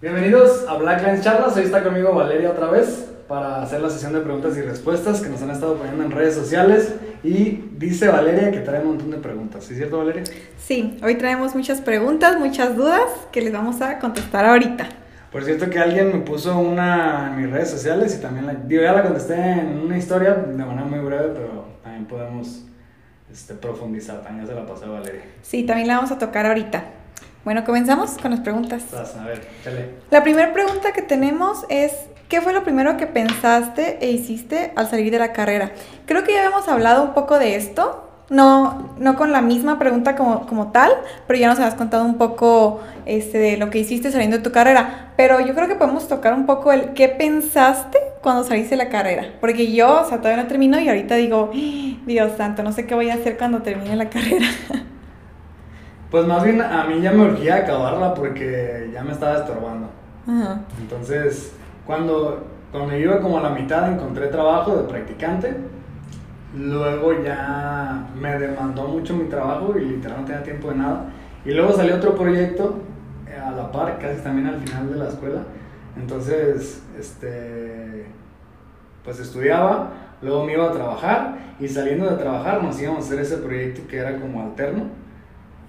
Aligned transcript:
Bienvenidos 0.00 0.64
a 0.68 0.76
Blackline 0.76 1.20
Charlas, 1.22 1.56
hoy 1.56 1.64
está 1.64 1.82
conmigo 1.82 2.14
Valeria 2.14 2.52
otra 2.52 2.68
vez 2.68 3.10
para 3.26 3.60
hacer 3.60 3.80
la 3.80 3.90
sesión 3.90 4.12
de 4.12 4.20
preguntas 4.20 4.56
y 4.56 4.62
respuestas 4.62 5.20
que 5.20 5.28
nos 5.28 5.42
han 5.42 5.50
estado 5.50 5.74
poniendo 5.74 6.04
en 6.04 6.12
redes 6.12 6.36
sociales 6.36 6.94
y 7.24 7.64
dice 7.72 8.06
Valeria 8.06 8.52
que 8.52 8.60
trae 8.60 8.80
un 8.80 8.90
montón 8.90 9.10
de 9.10 9.16
preguntas, 9.16 9.64
¿sí 9.64 9.72
es 9.72 9.78
cierto 9.78 9.98
Valeria? 9.98 10.22
Sí, 10.56 10.96
hoy 11.02 11.16
traemos 11.16 11.56
muchas 11.56 11.80
preguntas, 11.80 12.38
muchas 12.38 12.76
dudas 12.76 13.10
que 13.32 13.40
les 13.40 13.52
vamos 13.52 13.82
a 13.82 13.98
contestar 13.98 14.44
ahorita. 14.44 14.88
Por 15.32 15.42
cierto 15.42 15.68
que 15.68 15.80
alguien 15.80 16.12
me 16.12 16.20
puso 16.20 16.56
una 16.56 17.32
en 17.32 17.42
mis 17.42 17.50
redes 17.50 17.68
sociales 17.68 18.14
y 18.16 18.22
también 18.22 18.46
la, 18.46 18.54
digo, 18.54 18.84
ya 18.84 18.92
la 18.92 19.02
contesté 19.02 19.34
en 19.34 19.80
una 19.80 19.98
historia 19.98 20.32
de 20.34 20.64
manera 20.64 20.86
muy 20.86 21.00
breve, 21.00 21.30
pero 21.34 21.64
también 21.82 22.06
podemos 22.06 22.66
este, 23.32 23.54
profundizar, 23.54 24.22
también 24.22 24.46
se 24.46 24.54
la 24.54 24.64
pasé 24.64 24.84
a 24.84 24.90
Valeria. 24.90 25.22
Sí, 25.42 25.64
también 25.64 25.88
la 25.88 25.96
vamos 25.96 26.12
a 26.12 26.18
tocar 26.18 26.46
ahorita. 26.46 26.97
Bueno, 27.48 27.64
comenzamos 27.64 28.18
con 28.20 28.30
las 28.30 28.40
preguntas. 28.40 28.82
a 28.92 29.24
ver, 29.24 29.40
chale. 29.64 29.88
La 30.10 30.22
primera 30.22 30.52
pregunta 30.52 30.92
que 30.92 31.00
tenemos 31.00 31.64
es, 31.70 31.94
¿qué 32.28 32.42
fue 32.42 32.52
lo 32.52 32.62
primero 32.62 32.98
que 32.98 33.06
pensaste 33.06 33.96
e 34.02 34.10
hiciste 34.10 34.70
al 34.76 34.90
salir 34.90 35.10
de 35.10 35.18
la 35.18 35.32
carrera? 35.32 35.72
Creo 36.04 36.24
que 36.24 36.34
ya 36.34 36.44
habíamos 36.44 36.68
hablado 36.68 37.02
un 37.02 37.14
poco 37.14 37.38
de 37.38 37.56
esto, 37.56 38.06
no, 38.28 38.94
no 38.98 39.16
con 39.16 39.32
la 39.32 39.40
misma 39.40 39.78
pregunta 39.78 40.14
como, 40.14 40.46
como 40.46 40.72
tal, 40.72 40.92
pero 41.26 41.38
ya 41.38 41.48
nos 41.48 41.58
has 41.58 41.74
contado 41.74 42.04
un 42.04 42.18
poco 42.18 42.82
este, 43.06 43.38
de 43.38 43.56
lo 43.56 43.70
que 43.70 43.78
hiciste 43.78 44.12
saliendo 44.12 44.36
de 44.36 44.42
tu 44.42 44.52
carrera. 44.52 45.14
Pero 45.16 45.40
yo 45.40 45.54
creo 45.54 45.68
que 45.68 45.74
podemos 45.74 46.06
tocar 46.06 46.34
un 46.34 46.44
poco 46.44 46.70
el 46.70 46.92
qué 46.92 47.08
pensaste 47.08 47.98
cuando 48.20 48.44
saliste 48.44 48.76
de 48.76 48.84
la 48.84 48.90
carrera. 48.90 49.26
Porque 49.40 49.72
yo, 49.72 50.02
o 50.02 50.04
sea, 50.06 50.18
todavía 50.18 50.42
no 50.42 50.48
termino 50.48 50.78
y 50.78 50.86
ahorita 50.86 51.14
digo, 51.14 51.50
Dios 51.54 52.32
santo, 52.36 52.62
no 52.62 52.72
sé 52.72 52.84
qué 52.84 52.94
voy 52.94 53.08
a 53.08 53.14
hacer 53.14 53.38
cuando 53.38 53.62
termine 53.62 53.96
la 53.96 54.10
carrera. 54.10 54.48
Pues 56.10 56.26
más 56.26 56.42
bien 56.42 56.62
a 56.62 56.84
mí 56.84 57.00
ya 57.02 57.12
me 57.12 57.24
urgía 57.24 57.56
acabarla 57.56 58.14
porque 58.14 58.90
ya 58.92 59.02
me 59.02 59.12
estaba 59.12 59.38
estorbando. 59.38 59.88
Entonces, 60.80 61.52
cuando, 61.86 62.46
cuando 62.72 62.96
iba 62.96 63.20
como 63.20 63.38
a 63.38 63.42
la 63.42 63.50
mitad 63.50 63.92
encontré 63.92 64.28
trabajo 64.28 64.76
de 64.76 64.88
practicante. 64.88 65.54
Luego 66.56 67.22
ya 67.22 68.08
me 68.18 68.38
demandó 68.38 68.88
mucho 68.88 69.14
mi 69.14 69.24
trabajo 69.24 69.74
y 69.76 69.84
literal 69.84 70.20
no 70.20 70.26
tenía 70.26 70.42
tiempo 70.42 70.70
de 70.70 70.76
nada. 70.76 71.04
Y 71.44 71.52
luego 71.52 71.72
salió 71.72 71.96
otro 71.96 72.14
proyecto 72.14 72.78
eh, 73.26 73.38
a 73.38 73.50
la 73.50 73.70
par, 73.70 73.98
casi 73.98 74.22
también 74.22 74.46
al 74.46 74.60
final 74.60 74.90
de 74.90 74.96
la 74.96 75.08
escuela. 75.08 75.42
Entonces, 75.94 76.82
este, 76.98 78.06
pues 79.04 79.20
estudiaba, 79.20 79.90
luego 80.22 80.44
me 80.44 80.54
iba 80.54 80.68
a 80.68 80.72
trabajar 80.72 81.36
y 81.60 81.68
saliendo 81.68 82.08
de 82.08 82.16
trabajar 82.16 82.62
nos 82.62 82.80
íbamos 82.80 83.04
a 83.04 83.06
hacer 83.06 83.20
ese 83.20 83.36
proyecto 83.38 83.86
que 83.86 83.98
era 83.98 84.18
como 84.18 84.42
alterno 84.42 84.84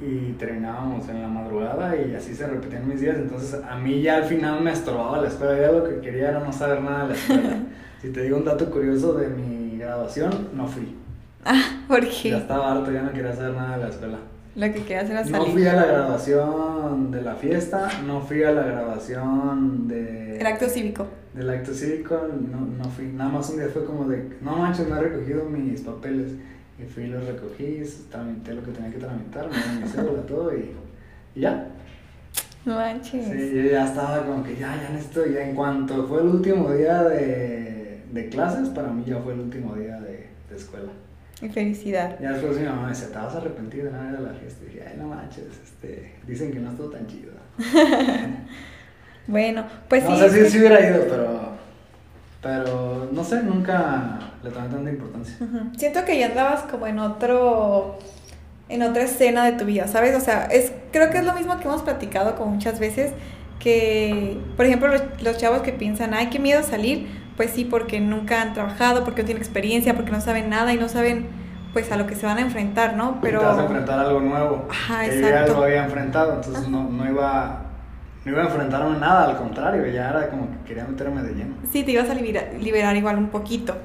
y 0.01 0.33
terminábamos 0.33 1.07
en 1.09 1.21
la 1.21 1.27
madrugada 1.27 1.95
y 1.95 2.15
así 2.15 2.33
se 2.33 2.47
repetían 2.47 2.87
mis 2.87 3.01
días. 3.01 3.17
Entonces 3.17 3.59
a 3.63 3.75
mí 3.77 4.01
ya 4.01 4.17
al 4.17 4.23
final 4.25 4.61
me 4.61 4.71
estorbaba 4.71 5.21
la 5.21 5.27
escuela, 5.27 5.59
ya 5.59 5.71
lo 5.71 5.83
que 5.83 5.99
quería 5.99 6.29
era 6.29 6.39
no 6.39 6.53
saber 6.53 6.81
nada 6.81 7.03
de 7.03 7.09
la 7.09 7.15
escuela. 7.15 7.57
si 8.01 8.09
te 8.09 8.23
digo 8.23 8.37
un 8.37 8.45
dato 8.45 8.69
curioso 8.69 9.13
de 9.13 9.27
mi 9.27 9.77
graduación, 9.77 10.49
no 10.53 10.67
fui. 10.67 10.95
Ah, 11.43 11.83
¿por 11.87 12.01
qué? 12.01 12.31
Ya 12.31 12.37
estaba 12.37 12.71
harto, 12.71 12.91
ya 12.91 13.01
no 13.01 13.11
quería 13.11 13.33
saber 13.33 13.55
nada 13.55 13.77
de 13.77 13.83
la 13.83 13.89
escuela. 13.89 14.17
Lo 14.55 14.65
que 14.73 14.81
quería 14.81 15.01
hacer 15.01 15.11
era 15.11 15.23
salir. 15.23 15.37
No 15.37 15.45
fui 15.45 15.67
a 15.67 15.73
la 15.73 15.85
graduación 15.85 17.11
de 17.11 17.21
la 17.21 17.35
fiesta, 17.35 17.89
no 18.05 18.21
fui 18.21 18.43
a 18.43 18.51
la 18.51 18.63
graduación 18.63 19.87
de... 19.87 20.39
El 20.39 20.45
acto 20.45 20.67
cívico. 20.67 21.07
Del 21.33 21.49
acto 21.49 21.73
cívico, 21.73 22.27
no, 22.51 22.61
no 22.61 22.89
fui. 22.89 23.05
Nada 23.07 23.29
más 23.29 23.49
un 23.49 23.57
día 23.57 23.69
fue 23.71 23.85
como 23.85 24.05
de, 24.05 24.37
no 24.41 24.57
manches, 24.57 24.89
me 24.89 24.97
he 24.97 25.01
recogido 25.01 25.45
mis 25.45 25.81
papeles. 25.81 26.33
Y 26.81 26.85
fui 26.85 27.03
y 27.03 27.07
los 27.07 27.25
recogí, 27.25 27.83
tramité 28.09 28.53
lo 28.53 28.63
que 28.63 28.71
tenía 28.71 28.91
que 28.91 28.99
tramitar, 28.99 29.49
me 29.49 29.81
mi 29.81 29.87
cédula, 29.87 30.21
todo 30.23 30.55
y, 30.55 30.71
y 31.35 31.41
ya. 31.41 31.67
No 32.65 32.75
manches. 32.75 33.25
Sí, 33.25 33.51
yo 33.55 33.69
ya 33.69 33.85
estaba 33.85 34.25
como 34.25 34.43
que 34.43 34.55
ya, 34.55 34.75
ya 34.81 34.89
necesito, 34.89 35.25
ya 35.25 35.41
en 35.41 35.55
cuanto 35.55 36.07
fue 36.07 36.21
el 36.21 36.27
último 36.27 36.71
día 36.71 37.03
de, 37.03 38.01
de 38.11 38.29
clases, 38.29 38.69
para 38.69 38.89
mí 38.89 39.03
ya 39.05 39.17
fue 39.19 39.33
el 39.33 39.41
último 39.41 39.75
día 39.75 39.99
de, 39.99 40.29
de 40.49 40.55
escuela. 40.55 40.91
Y 41.41 41.49
felicidad. 41.49 42.17
Ya 42.21 42.33
después 42.33 42.57
mi 42.57 42.65
mamá 42.65 42.83
me 42.83 42.89
decía, 42.89 43.07
¿te 43.09 43.15
vas 43.15 43.33
a 43.33 43.37
arrepentir 43.37 43.83
de 43.85 43.91
nada 43.91 44.11
de 44.11 44.21
la 44.21 44.33
fiesta? 44.33 44.63
Y 44.63 44.67
dije, 44.67 44.85
ay, 44.87 44.97
no 44.97 45.07
manches, 45.07 45.45
este, 45.63 46.15
dicen 46.27 46.51
que 46.51 46.59
no 46.59 46.71
estuvo 46.71 46.89
tan 46.89 47.07
chido. 47.07 47.31
bueno, 49.27 49.65
pues 49.87 50.03
sí. 50.03 50.09
No 50.09 50.17
sé 50.17 50.45
si, 50.45 50.51
si 50.51 50.59
hubiera 50.59 50.79
ido, 50.89 51.05
pero 51.09 51.49
pero 52.41 53.09
no 53.11 53.23
sé, 53.23 53.43
nunca 53.43 54.17
le 54.43 54.49
tomé 54.51 54.67
tanta 54.69 54.89
importancia. 54.89 55.35
Siento 55.77 56.05
que 56.05 56.17
ya 56.17 56.27
andabas 56.27 56.63
como 56.63 56.87
en 56.87 56.99
otro 56.99 57.97
en 58.69 58.83
otra 58.83 59.03
escena 59.03 59.45
de 59.45 59.53
tu 59.53 59.65
vida, 59.65 59.87
¿sabes? 59.87 60.15
O 60.15 60.19
sea, 60.19 60.45
es 60.45 60.71
creo 60.91 61.09
que 61.09 61.17
es 61.17 61.25
lo 61.25 61.33
mismo 61.33 61.57
que 61.57 61.67
hemos 61.67 61.81
platicado 61.81 62.35
como 62.35 62.51
muchas 62.51 62.79
veces 62.79 63.13
que 63.59 64.37
por 64.55 64.65
ejemplo 64.65 64.89
los, 65.21 65.37
chavos 65.37 65.61
que 65.61 65.73
piensan, 65.73 66.13
"Ay, 66.13 66.27
qué 66.27 66.39
miedo 66.39 66.63
salir", 66.63 67.07
pues 67.35 67.51
sí, 67.51 67.65
porque 67.65 67.99
nunca 67.99 68.41
han 68.41 68.53
trabajado, 68.53 69.03
porque 69.03 69.23
no 69.23 69.25
tienen 69.27 69.41
experiencia, 69.41 69.95
porque 69.95 70.11
no 70.11 70.21
saben 70.21 70.49
nada 70.49 70.73
y 70.73 70.77
no 70.77 70.87
saben 70.87 71.27
pues 71.73 71.91
a 71.91 71.97
lo 71.97 72.07
que 72.07 72.15
se 72.15 72.25
van 72.25 72.37
a 72.37 72.41
enfrentar, 72.41 72.95
¿no? 72.95 73.19
Pero 73.21 73.39
te 73.39 73.45
vas 73.45 73.57
a 73.57 73.63
enfrentar 73.63 73.99
algo 73.99 74.21
nuevo. 74.21 74.67
Ajá, 74.69 75.05
que 75.05 75.19
exacto. 75.19 75.53
ya 75.53 75.59
lo 75.59 75.63
había 75.63 75.83
enfrentado, 75.85 76.33
entonces 76.35 76.67
no, 76.67 76.83
no 76.89 77.07
iba 77.07 77.68
no 78.25 78.31
iba 78.31 78.41
a 78.41 78.45
enfrentarme 78.45 78.97
a 78.97 78.99
nada, 78.99 79.29
al 79.29 79.37
contrario, 79.37 79.85
ya 79.87 80.09
era 80.09 80.29
como 80.29 80.49
que 80.51 80.67
quería 80.67 80.85
meterme 80.85 81.23
de 81.23 81.33
lleno. 81.33 81.55
Sí, 81.71 81.83
te 81.83 81.91
ibas 81.91 82.09
a 82.09 82.13
liberar, 82.13 82.95
igual 82.95 83.17
un 83.17 83.29
poquito. 83.29 83.75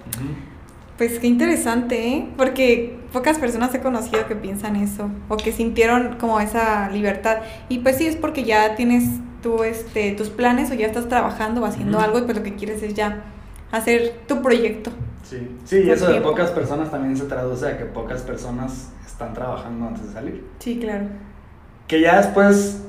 Pues 0.98 1.18
qué 1.18 1.26
interesante, 1.26 2.08
¿eh? 2.08 2.28
Porque 2.36 2.98
pocas 3.12 3.38
personas 3.38 3.74
he 3.74 3.80
conocido 3.80 4.26
que 4.26 4.36
piensan 4.36 4.76
eso 4.76 5.10
o 5.28 5.36
que 5.36 5.52
sintieron 5.52 6.16
como 6.20 6.40
esa 6.40 6.88
libertad. 6.90 7.38
Y 7.68 7.78
pues 7.80 7.96
sí, 7.96 8.06
es 8.06 8.16
porque 8.16 8.44
ya 8.44 8.76
tienes 8.76 9.04
tú, 9.42 9.62
este, 9.62 10.12
tus 10.12 10.30
planes 10.30 10.70
o 10.70 10.74
ya 10.74 10.86
estás 10.86 11.08
trabajando 11.08 11.62
o 11.62 11.64
haciendo 11.64 11.98
algo 12.00 12.18
y 12.18 12.22
pues 12.22 12.36
lo 12.36 12.42
que 12.42 12.54
quieres 12.54 12.82
es 12.82 12.94
ya 12.94 13.22
hacer 13.72 14.20
tu 14.28 14.40
proyecto. 14.40 14.90
Sí, 15.24 15.48
sí, 15.64 15.82
y 15.84 15.90
eso 15.90 16.06
de 16.12 16.20
pocas 16.20 16.50
personas 16.50 16.90
también 16.90 17.16
se 17.16 17.24
traduce 17.24 17.66
a 17.66 17.78
que 17.78 17.86
pocas 17.86 18.22
personas 18.22 18.92
están 19.04 19.32
trabajando 19.32 19.88
antes 19.88 20.06
de 20.06 20.12
salir. 20.12 20.44
Sí, 20.58 20.78
claro. 20.78 21.06
Que 21.88 22.00
ya 22.00 22.18
después 22.18 22.83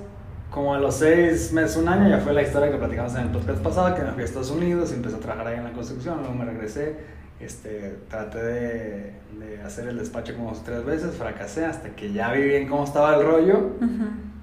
como 0.56 0.74
a 0.74 0.80
los 0.80 0.96
seis 0.96 1.52
meses, 1.52 1.76
un 1.76 1.90
año, 1.90 2.08
ya 2.08 2.20
fue 2.20 2.32
la 2.32 2.42
historia 2.42 2.72
que 2.72 2.78
platicamos 2.78 3.14
en 3.16 3.24
el 3.24 3.28
podcast 3.28 3.62
pasado, 3.62 3.94
que 3.94 4.02
me 4.04 4.12
fui 4.14 4.22
a 4.22 4.26
Estados 4.26 4.52
Unidos 4.52 4.90
y 4.92 4.96
empecé 4.96 5.18
a 5.18 5.20
trabajar 5.20 5.48
ahí 5.48 5.58
en 5.58 5.66
la 5.66 5.74
construcción, 5.74 6.20
luego 6.20 6.34
me 6.34 6.46
regresé, 6.46 6.96
este, 7.42 7.98
traté 8.10 8.42
de, 8.42 9.14
de 9.38 9.62
hacer 9.66 9.90
el 9.90 9.98
despacho 9.98 10.34
como 10.34 10.54
tres 10.54 10.86
veces, 10.86 11.14
fracasé 11.16 11.66
hasta 11.66 11.90
que 11.90 12.14
ya 12.14 12.32
vi 12.32 12.44
bien 12.44 12.70
cómo 12.70 12.86
estaba 12.86 13.18
el 13.18 13.26
rollo, 13.26 13.72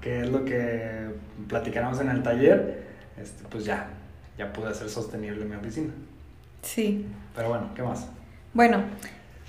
que 0.01 0.21
es 0.21 0.29
lo 0.29 0.45
que 0.45 1.09
platicamos 1.47 1.99
en 1.99 2.09
el 2.09 2.21
taller, 2.21 2.83
este, 3.19 3.45
pues 3.49 3.65
ya, 3.65 3.87
ya 4.37 4.53
pude 4.53 4.69
hacer 4.69 4.91
sostenible 4.91 5.45
mi 5.45 5.55
oficina. 5.55 5.93
Sí. 6.61 7.07
Pero 7.35 7.49
bueno, 7.49 7.71
¿qué 7.73 7.81
más? 7.81 8.07
Bueno, 8.53 8.83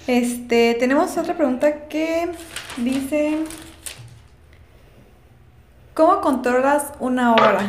este, 0.07 0.77
tenemos 0.81 1.15
otra 1.19 1.37
pregunta 1.37 1.89
que 1.89 2.31
dice... 2.79 3.45
¿Cómo 5.95 6.21
controlas 6.21 6.93
una 6.99 7.35
hora? 7.35 7.61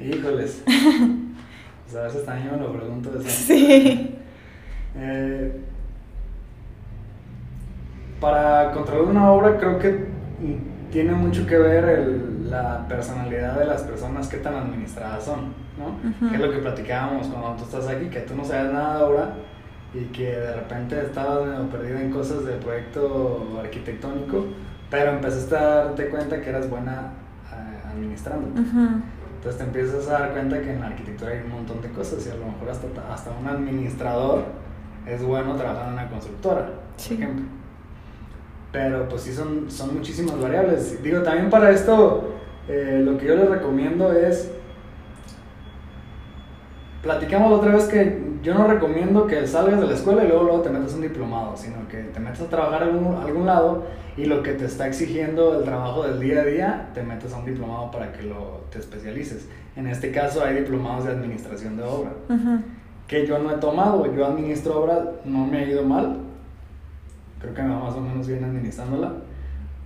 Híjoles. 0.00 0.62
pues 1.84 1.96
a 1.96 2.04
veces 2.04 2.24
también 2.24 2.52
me 2.52 2.56
lo 2.56 2.72
pregunto 2.72 3.10
eso. 3.20 3.28
Sí. 3.28 4.16
Eh, 4.96 5.60
para 8.18 8.72
controlar 8.72 9.04
una 9.04 9.30
obra 9.30 9.58
creo 9.58 9.78
que 9.78 10.06
tiene 10.90 11.12
mucho 11.12 11.46
que 11.46 11.58
ver 11.58 12.06
la 12.44 12.88
personalidad 12.88 13.58
de 13.58 13.66
las 13.66 13.82
personas, 13.82 14.28
qué 14.28 14.38
tan 14.38 14.54
administradas 14.54 15.22
son, 15.22 15.52
¿no? 15.78 16.30
Que 16.30 16.36
es 16.36 16.40
lo 16.40 16.50
que 16.50 16.58
platicábamos 16.58 17.28
cuando 17.28 17.56
tú 17.56 17.64
estás 17.64 17.88
aquí, 17.88 18.06
que 18.06 18.20
tú 18.20 18.34
no 18.34 18.44
sabes 18.44 18.72
nada 18.72 18.96
de 18.96 19.04
obra 19.04 19.34
y 19.92 20.04
que 20.06 20.34
de 20.34 20.54
repente 20.54 20.98
estabas 20.98 21.60
perdido 21.66 21.98
en 21.98 22.10
cosas 22.10 22.44
del 22.46 22.56
proyecto 22.56 23.60
arquitectónico 23.60 24.46
pero 24.90 25.12
empezaste 25.12 25.56
a 25.56 25.64
darte 25.84 26.08
cuenta 26.08 26.40
que 26.40 26.50
eras 26.50 26.68
buena 26.68 27.12
eh, 27.52 27.88
administrando. 27.92 28.48
Entonces 28.48 29.58
te 29.58 29.64
empiezas 29.64 30.08
a 30.08 30.12
dar 30.12 30.32
cuenta 30.32 30.60
que 30.60 30.72
en 30.72 30.80
la 30.80 30.88
arquitectura 30.88 31.30
hay 31.30 31.40
un 31.44 31.50
montón 31.50 31.80
de 31.80 31.88
cosas 31.90 32.26
y 32.26 32.30
a 32.30 32.34
lo 32.34 32.46
mejor 32.46 32.68
hasta, 32.68 32.86
hasta 33.12 33.30
un 33.30 33.46
administrador 33.46 34.44
es 35.06 35.22
bueno 35.22 35.54
trabajar 35.56 35.88
en 35.88 35.92
una 35.94 36.08
constructora, 36.10 36.66
por 36.66 37.12
ejemplo. 37.12 37.44
Pero 38.72 39.08
pues 39.08 39.22
sí 39.22 39.32
son, 39.32 39.70
son 39.70 39.94
muchísimas 39.94 40.38
variables. 40.40 41.02
Digo, 41.02 41.22
también 41.22 41.48
para 41.50 41.70
esto 41.70 42.34
eh, 42.68 43.00
lo 43.04 43.16
que 43.16 43.26
yo 43.26 43.34
les 43.34 43.48
recomiendo 43.48 44.12
es 44.12 44.52
platicamos 47.02 47.52
otra 47.52 47.74
vez 47.74 47.84
que 47.84 48.30
yo 48.42 48.54
no 48.54 48.66
recomiendo 48.66 49.26
que 49.26 49.46
salgas 49.46 49.80
de 49.80 49.86
la 49.86 49.94
escuela 49.94 50.24
y 50.24 50.28
luego, 50.28 50.44
luego 50.44 50.60
te 50.60 50.70
metas 50.70 50.94
un 50.94 51.02
diplomado, 51.02 51.56
sino 51.56 51.86
que 51.88 51.98
te 51.98 52.20
metas 52.20 52.42
a 52.42 52.48
trabajar 52.48 52.82
en 52.82 52.88
algún, 52.88 53.14
algún 53.16 53.46
lado 53.46 53.84
y 54.16 54.26
lo 54.26 54.42
que 54.42 54.52
te 54.52 54.66
está 54.66 54.86
exigiendo 54.86 55.58
el 55.58 55.64
trabajo 55.64 56.02
del 56.02 56.20
día 56.20 56.42
a 56.42 56.44
día, 56.44 56.90
te 56.94 57.02
metes 57.02 57.32
a 57.32 57.38
un 57.38 57.46
diplomado 57.46 57.90
para 57.90 58.12
que 58.12 58.22
lo, 58.22 58.64
te 58.70 58.78
especialices. 58.78 59.48
En 59.76 59.86
este 59.86 60.10
caso 60.10 60.44
hay 60.44 60.56
diplomados 60.56 61.04
de 61.04 61.12
administración 61.12 61.76
de 61.76 61.84
obra, 61.84 62.12
que 63.06 63.26
yo 63.26 63.38
no 63.38 63.50
he 63.50 63.56
tomado, 63.56 64.14
yo 64.14 64.26
administro 64.26 64.82
obra, 64.82 65.12
no 65.24 65.46
me 65.46 65.58
ha 65.58 65.68
ido 65.68 65.82
mal, 65.82 66.18
creo 67.40 67.54
que 67.54 67.62
me 67.62 67.74
va 67.74 67.84
más 67.84 67.94
o 67.94 68.00
menos 68.00 68.26
bien 68.26 68.44
administrándola, 68.44 69.12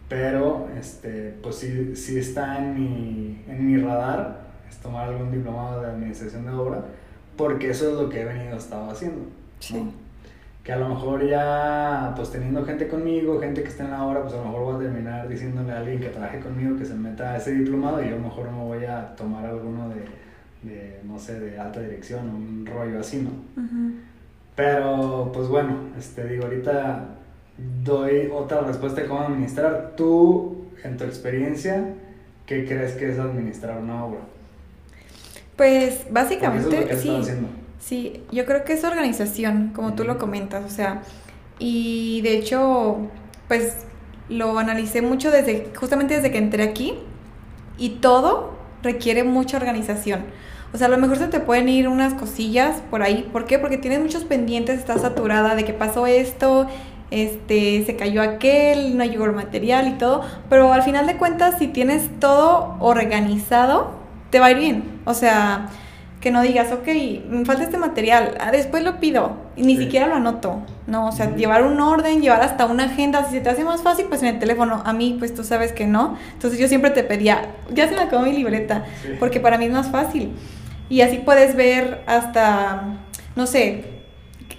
pero 0.08 0.68
este, 0.78 1.36
pues 1.42 1.56
sí, 1.56 1.94
sí 1.96 2.18
está 2.18 2.58
en 2.58 2.74
mi, 2.74 3.44
en 3.48 3.66
mi 3.66 3.80
radar 3.80 4.44
es 4.68 4.78
tomar 4.78 5.08
algún 5.08 5.30
diplomado 5.30 5.80
de 5.80 5.88
administración 5.88 6.44
de 6.44 6.52
obra, 6.52 6.84
porque 7.36 7.70
eso 7.70 7.90
es 7.90 7.94
lo 7.94 8.08
que 8.08 8.22
he 8.22 8.24
venido 8.24 8.56
estado 8.56 8.90
haciendo. 8.90 9.26
Sí. 9.60 9.90
Que 10.62 10.72
a 10.72 10.76
lo 10.76 10.88
mejor 10.88 11.28
ya, 11.28 12.12
pues 12.16 12.30
teniendo 12.30 12.64
gente 12.64 12.88
conmigo, 12.88 13.38
gente 13.38 13.62
que 13.62 13.68
está 13.68 13.84
en 13.84 13.90
la 13.90 14.04
obra, 14.04 14.22
pues 14.22 14.34
a 14.34 14.38
lo 14.38 14.44
mejor 14.44 14.62
voy 14.62 14.76
a 14.76 14.78
terminar 14.78 15.28
diciéndole 15.28 15.72
a 15.72 15.78
alguien 15.78 16.00
que 16.00 16.08
trabaje 16.08 16.40
conmigo 16.40 16.76
que 16.76 16.86
se 16.86 16.94
meta 16.94 17.32
a 17.32 17.36
ese 17.36 17.52
diplomado 17.52 18.02
y 18.02 18.08
yo 18.08 18.14
a 18.14 18.18
lo 18.18 18.24
mejor 18.24 18.50
no 18.50 18.64
voy 18.64 18.84
a 18.84 19.14
tomar 19.14 19.44
alguno 19.44 19.90
de, 19.90 20.68
de 20.68 21.00
no 21.04 21.18
sé, 21.18 21.38
de 21.38 21.58
alta 21.58 21.80
dirección, 21.80 22.28
un 22.30 22.66
rollo 22.66 23.00
así, 23.00 23.18
¿no? 23.18 23.30
Pero, 24.56 25.30
pues 25.34 25.48
bueno, 25.48 25.76
este, 25.98 26.26
digo, 26.28 26.44
ahorita 26.44 27.08
doy 27.84 28.30
otra 28.32 28.62
respuesta 28.62 29.02
de 29.02 29.08
cómo 29.08 29.22
administrar. 29.22 29.94
Tú, 29.96 30.66
en 30.82 30.96
tu 30.96 31.04
experiencia, 31.04 31.84
¿qué 32.46 32.64
crees 32.64 32.92
que 32.92 33.10
es 33.10 33.18
administrar 33.18 33.80
una 33.80 34.04
obra? 34.04 34.20
Pues 35.56 36.06
básicamente, 36.10 36.96
sí. 36.96 37.10
Sí, 37.78 38.22
yo 38.32 38.46
creo 38.46 38.64
que 38.64 38.72
es 38.72 38.82
organización, 38.82 39.72
como 39.74 39.92
tú 39.94 40.04
lo 40.04 40.16
comentas, 40.18 40.64
o 40.64 40.74
sea, 40.74 41.02
y 41.58 42.22
de 42.22 42.38
hecho, 42.38 42.96
pues 43.46 43.84
lo 44.30 44.58
analicé 44.58 45.02
mucho 45.02 45.30
desde, 45.30 45.70
justamente 45.76 46.14
desde 46.14 46.30
que 46.30 46.38
entré 46.38 46.62
aquí, 46.62 46.94
y 47.76 47.90
todo 47.90 48.54
requiere 48.82 49.22
mucha 49.22 49.56
organización. 49.58 50.24
O 50.72 50.76
sea, 50.76 50.88
a 50.88 50.90
lo 50.90 50.98
mejor 50.98 51.18
se 51.18 51.28
te 51.28 51.40
pueden 51.40 51.68
ir 51.68 51.88
unas 51.88 52.14
cosillas 52.14 52.82
por 52.90 53.02
ahí. 53.02 53.28
¿Por 53.32 53.44
qué? 53.44 53.58
Porque 53.58 53.76
tienes 53.76 54.00
muchos 54.00 54.24
pendientes, 54.24 54.78
estás 54.78 55.02
saturada 55.02 55.54
de 55.54 55.64
que 55.64 55.72
pasó 55.72 56.06
esto, 56.06 56.66
este, 57.10 57.84
se 57.84 57.96
cayó 57.96 58.22
aquel, 58.22 58.96
no 58.96 59.04
llegó 59.04 59.26
el 59.26 59.32
material 59.32 59.88
y 59.88 59.92
todo. 59.92 60.22
Pero 60.50 60.72
al 60.72 60.82
final 60.82 61.06
de 61.06 61.16
cuentas, 61.16 61.58
si 61.58 61.68
tienes 61.68 62.08
todo 62.18 62.76
organizado, 62.80 63.92
te 64.30 64.40
va 64.40 64.46
a 64.46 64.50
ir 64.50 64.58
bien. 64.58 64.93
O 65.04 65.14
sea, 65.14 65.68
que 66.24 66.30
no 66.30 66.40
digas, 66.40 66.72
ok, 66.72 66.88
me 67.28 67.44
falta 67.44 67.64
este 67.64 67.76
material, 67.76 68.38
ah, 68.40 68.50
después 68.50 68.82
lo 68.82 68.98
pido 68.98 69.36
y 69.56 69.62
ni 69.62 69.76
siquiera 69.76 70.06
lo 70.06 70.14
anoto, 70.14 70.62
¿no? 70.86 71.06
O 71.08 71.12
sea, 71.12 71.36
llevar 71.36 71.64
un 71.64 71.78
orden, 71.80 72.22
llevar 72.22 72.40
hasta 72.40 72.64
una 72.64 72.84
agenda, 72.84 73.26
si 73.26 73.32
se 73.32 73.40
te 73.42 73.50
hace 73.50 73.62
más 73.62 73.82
fácil, 73.82 74.06
pues 74.06 74.22
en 74.22 74.28
el 74.28 74.38
teléfono, 74.38 74.82
a 74.86 74.94
mí, 74.94 75.16
pues 75.18 75.34
tú 75.34 75.44
sabes 75.44 75.72
que 75.72 75.86
no, 75.86 76.16
entonces 76.32 76.58
yo 76.58 76.66
siempre 76.66 76.92
te 76.92 77.04
pedía, 77.04 77.50
ya 77.74 77.90
se 77.90 77.94
me 77.94 78.00
acabó 78.00 78.24
mi 78.24 78.32
libreta, 78.32 78.86
porque 79.20 79.38
para 79.38 79.58
mí 79.58 79.66
es 79.66 79.72
más 79.72 79.90
fácil. 79.90 80.32
Y 80.88 81.02
así 81.02 81.18
puedes 81.18 81.56
ver 81.56 82.02
hasta, 82.06 82.84
no 83.36 83.46
sé, 83.46 83.84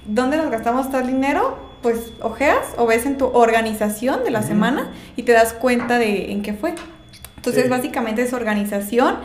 dónde 0.05 0.37
nos 0.37 0.51
gastamos 0.51 0.91
tal 0.91 1.07
dinero, 1.07 1.57
pues 1.81 2.13
ojeas 2.21 2.75
o 2.77 2.85
ves 2.85 3.07
en 3.07 3.17
tu 3.17 3.25
organización 3.25 4.23
de 4.23 4.29
la 4.29 4.43
semana 4.43 4.91
y 5.15 5.23
te 5.23 5.31
das 5.31 5.53
cuenta 5.53 5.97
de 5.97 6.31
en 6.31 6.43
qué 6.43 6.53
fue. 6.53 6.75
Entonces, 7.37 7.69
básicamente 7.69 8.23
es 8.23 8.33
organización 8.33 9.17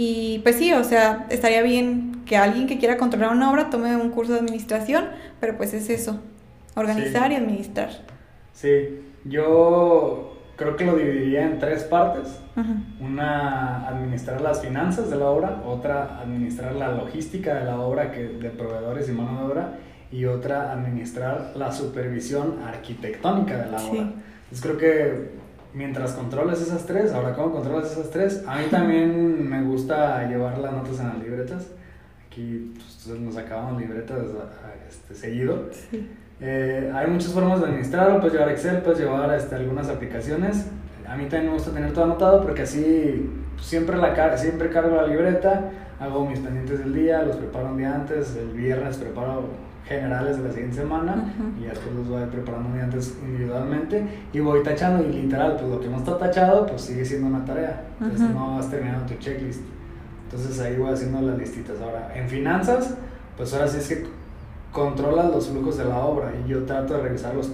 y 0.00 0.38
pues 0.44 0.54
sí, 0.54 0.72
o 0.72 0.84
sea, 0.84 1.26
estaría 1.28 1.60
bien 1.60 2.22
que 2.24 2.36
alguien 2.36 2.68
que 2.68 2.78
quiera 2.78 2.96
controlar 2.96 3.34
una 3.34 3.50
obra 3.50 3.68
tome 3.68 3.96
un 3.96 4.10
curso 4.10 4.32
de 4.32 4.38
administración, 4.38 5.06
pero 5.40 5.56
pues 5.56 5.74
es 5.74 5.90
eso, 5.90 6.20
organizar 6.76 7.32
y 7.32 7.34
administrar. 7.34 7.90
Sí, 8.52 9.00
yo 9.24 10.38
creo 10.54 10.76
que 10.76 10.84
lo 10.84 10.94
dividiría 10.94 11.46
en 11.46 11.58
tres 11.58 11.82
partes. 11.82 12.38
Una, 13.00 13.88
administrar 13.88 14.40
las 14.40 14.60
finanzas 14.60 15.10
de 15.10 15.16
la 15.16 15.26
obra, 15.26 15.62
otra, 15.66 16.20
administrar 16.20 16.76
la 16.76 16.92
logística 16.92 17.56
de 17.56 17.64
la 17.64 17.80
obra, 17.80 18.12
que, 18.12 18.20
de 18.20 18.50
proveedores 18.50 19.08
y 19.08 19.12
mano 19.12 19.40
de 19.40 19.46
obra, 19.46 19.78
y 20.12 20.26
otra, 20.26 20.70
administrar 20.70 21.54
la 21.56 21.72
supervisión 21.72 22.60
arquitectónica 22.64 23.56
de 23.56 23.72
la 23.72 23.78
obra. 23.78 24.12
Entonces 24.50 24.60
creo 24.62 24.78
que 24.78 25.30
mientras 25.78 26.12
controles 26.12 26.60
esas 26.60 26.84
tres, 26.86 27.12
ahora 27.12 27.34
cómo 27.34 27.52
controlas 27.52 27.92
esas 27.92 28.10
tres, 28.10 28.42
a 28.48 28.56
mí 28.56 28.64
también 28.68 29.48
me 29.48 29.62
gusta 29.62 30.28
llevar 30.28 30.58
las 30.58 30.72
notas 30.72 30.98
en 30.98 31.06
las 31.06 31.18
libretas. 31.20 31.68
Aquí 32.26 32.74
pues, 32.74 33.20
nos 33.20 33.36
acabamos 33.36 33.80
libretas 33.80 34.24
este, 34.88 35.14
seguido. 35.14 35.66
Eh, 36.40 36.92
hay 36.94 37.08
muchas 37.08 37.32
formas 37.32 37.58
de 37.58 37.66
administrarlo, 37.66 38.20
puedes 38.20 38.34
llevar 38.34 38.50
Excel, 38.50 38.78
puedes 38.82 39.00
llevar 39.00 39.34
este, 39.34 39.56
algunas 39.56 39.88
aplicaciones. 39.88 40.66
A 41.08 41.16
mí 41.16 41.24
también 41.24 41.46
me 41.46 41.52
gusta 41.54 41.72
tener 41.72 41.92
todo 41.92 42.04
anotado 42.04 42.42
porque 42.42 42.62
así 42.62 43.28
pues, 43.54 43.66
siempre, 43.66 43.96
la, 43.96 44.36
siempre 44.36 44.70
cargo 44.70 44.94
la 44.94 45.06
libreta, 45.08 45.70
hago 45.98 46.24
mis 46.28 46.38
pendientes 46.38 46.78
del 46.78 46.94
día, 46.94 47.22
los 47.22 47.36
preparo 47.36 47.70
un 47.70 47.78
día 47.78 47.92
antes, 47.92 48.36
el 48.36 48.50
viernes 48.50 48.98
preparo 48.98 49.48
generales 49.88 50.36
de 50.36 50.44
la 50.44 50.50
siguiente 50.52 50.76
semana 50.76 51.32
y 51.58 51.64
después 51.64 51.94
los 51.94 52.08
voy 52.08 52.22
preparando 52.26 52.68
antes 52.80 53.16
individualmente 53.24 54.04
y 54.32 54.40
voy 54.40 54.62
tachando 54.62 55.02
y 55.08 55.12
literal, 55.12 55.56
pues 55.56 55.70
lo 55.70 55.80
que 55.80 55.88
no 55.88 55.96
está 55.96 56.18
tachado 56.18 56.66
pues 56.66 56.82
sigue 56.82 57.04
siendo 57.04 57.28
una 57.28 57.44
tarea, 57.44 57.84
entonces 57.98 58.30
no 58.30 58.58
has 58.58 58.70
terminado 58.70 59.06
tu 59.06 59.14
checklist. 59.14 59.62
Entonces 60.24 60.60
ahí 60.60 60.76
voy 60.76 60.92
haciendo 60.92 61.22
las 61.22 61.38
listitas. 61.38 61.80
Ahora, 61.80 62.12
en 62.14 62.28
finanzas, 62.28 62.96
pues 63.34 63.54
ahora 63.54 63.66
sí 63.66 63.78
es 63.78 63.88
que 63.88 64.06
controlas 64.72 65.30
los 65.30 65.48
flujos 65.48 65.78
de 65.78 65.86
la 65.86 65.98
obra 66.00 66.32
y 66.44 66.48
yo 66.50 66.64
trato 66.64 66.94
de 66.94 67.00
revisarlos 67.04 67.50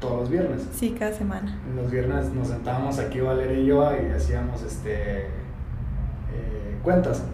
todos 0.00 0.20
los 0.20 0.30
viernes. 0.30 0.68
Sí, 0.72 0.94
cada 0.98 1.14
semana. 1.14 1.58
Los 1.74 1.90
viernes 1.90 2.30
nos 2.34 2.48
sentábamos 2.48 2.98
aquí 2.98 3.20
Valeria 3.20 3.58
y 3.58 3.66
yo 3.66 3.90
y 3.96 4.10
hacíamos 4.10 4.62
este 4.62 5.22
eh, 5.22 6.78
cuentas 6.82 7.24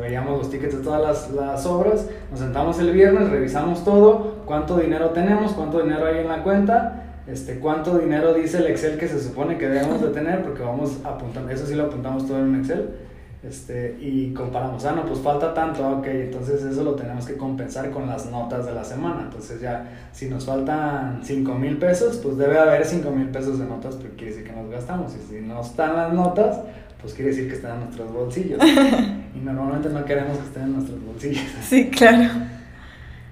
veíamos 0.00 0.38
los 0.38 0.50
tickets 0.50 0.78
de 0.78 0.82
todas 0.82 1.02
las, 1.02 1.30
las, 1.30 1.66
obras, 1.66 2.06
nos 2.30 2.40
sentamos 2.40 2.78
el 2.78 2.92
viernes, 2.92 3.30
revisamos 3.30 3.84
todo, 3.84 4.42
cuánto 4.46 4.76
dinero 4.76 5.10
tenemos, 5.10 5.52
cuánto 5.52 5.82
dinero 5.82 6.06
hay 6.06 6.18
en 6.18 6.28
la 6.28 6.42
cuenta, 6.42 7.04
este, 7.26 7.58
cuánto 7.58 7.98
dinero 7.98 8.34
dice 8.34 8.58
el 8.58 8.66
Excel 8.66 8.98
que 8.98 9.08
se 9.08 9.20
supone 9.20 9.58
que 9.58 9.68
debemos 9.68 10.02
de 10.02 10.08
tener, 10.08 10.42
porque 10.42 10.62
vamos 10.62 10.98
apuntando, 11.04 11.50
eso 11.50 11.66
sí 11.66 11.74
lo 11.74 11.84
apuntamos 11.84 12.26
todo 12.26 12.38
en 12.38 12.44
un 12.44 12.56
Excel, 12.60 12.90
este, 13.42 13.98
y 14.00 14.32
comparamos, 14.32 14.84
ah, 14.86 14.92
no, 14.92 15.04
pues 15.04 15.20
falta 15.20 15.52
tanto, 15.52 15.86
ok, 15.98 16.06
entonces 16.06 16.62
eso 16.64 16.82
lo 16.82 16.94
tenemos 16.94 17.26
que 17.26 17.36
compensar 17.36 17.90
con 17.90 18.06
las 18.06 18.30
notas 18.30 18.64
de 18.64 18.72
la 18.72 18.84
semana, 18.84 19.22
entonces 19.24 19.60
ya, 19.60 20.08
si 20.12 20.30
nos 20.30 20.46
faltan 20.46 21.20
5 21.22 21.54
mil 21.54 21.76
pesos, 21.76 22.18
pues 22.22 22.38
debe 22.38 22.58
haber 22.58 22.86
5 22.86 23.10
mil 23.10 23.28
pesos 23.28 23.58
de 23.58 23.66
notas, 23.66 23.96
porque 23.96 24.16
quiere 24.16 24.34
decir 24.34 24.50
que 24.50 24.56
nos 24.58 24.70
gastamos, 24.70 25.14
y 25.14 25.28
si 25.28 25.40
no 25.42 25.60
están 25.60 25.94
las 25.94 26.14
notas, 26.14 26.60
pues 27.04 27.12
quiere 27.12 27.32
decir 27.32 27.48
que 27.48 27.56
están 27.56 27.74
en 27.74 27.80
nuestros 27.80 28.10
bolsillos. 28.10 28.58
y 29.34 29.38
normalmente 29.40 29.90
no 29.90 30.06
queremos 30.06 30.38
que 30.38 30.44
estén 30.46 30.62
en 30.62 30.72
nuestros 30.72 31.04
bolsillos. 31.04 31.44
Sí, 31.62 31.90
claro. 31.90 32.30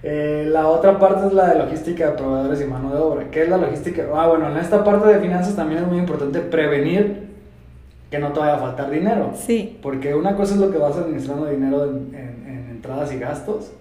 Eh, 0.03 0.47
la 0.51 0.69
otra 0.69 0.99
parte 0.99 1.29
es 1.29 1.33
la 1.33 1.55
de 1.55 1.59
logística 1.59 2.11
de 2.11 2.13
proveedores 2.19 2.61
y 2.61 2.67
mano 2.67 2.93
de 2.93 3.01
obra. 3.01 3.31
¿Qué 3.31 3.45
es 3.45 3.49
la 3.49 3.57
logística? 3.57 4.05
Ah, 4.15 4.29
bueno, 4.29 4.51
en 4.51 4.59
esta 4.59 4.85
parte 4.85 5.09
de 5.09 5.21
finanzas 5.21 5.57
también 5.57 5.85
es 5.85 5.89
muy 5.89 5.97
importante 5.97 6.41
prevenir 6.41 7.29
que 8.11 8.19
no 8.19 8.33
te 8.35 8.41
vaya 8.41 8.57
a 8.57 8.59
faltar 8.59 8.91
dinero. 8.91 9.33
Sí. 9.35 9.79
Porque 9.81 10.15
una 10.15 10.37
cosa 10.37 10.53
es 10.53 10.61
lo 10.61 10.71
que 10.71 10.77
vas 10.77 10.99
administrando 10.99 11.47
dinero 11.47 11.85
en, 11.87 12.15
en, 12.15 12.69
entradas 12.73 13.11
y 13.15 13.19
gastos. 13.19 13.73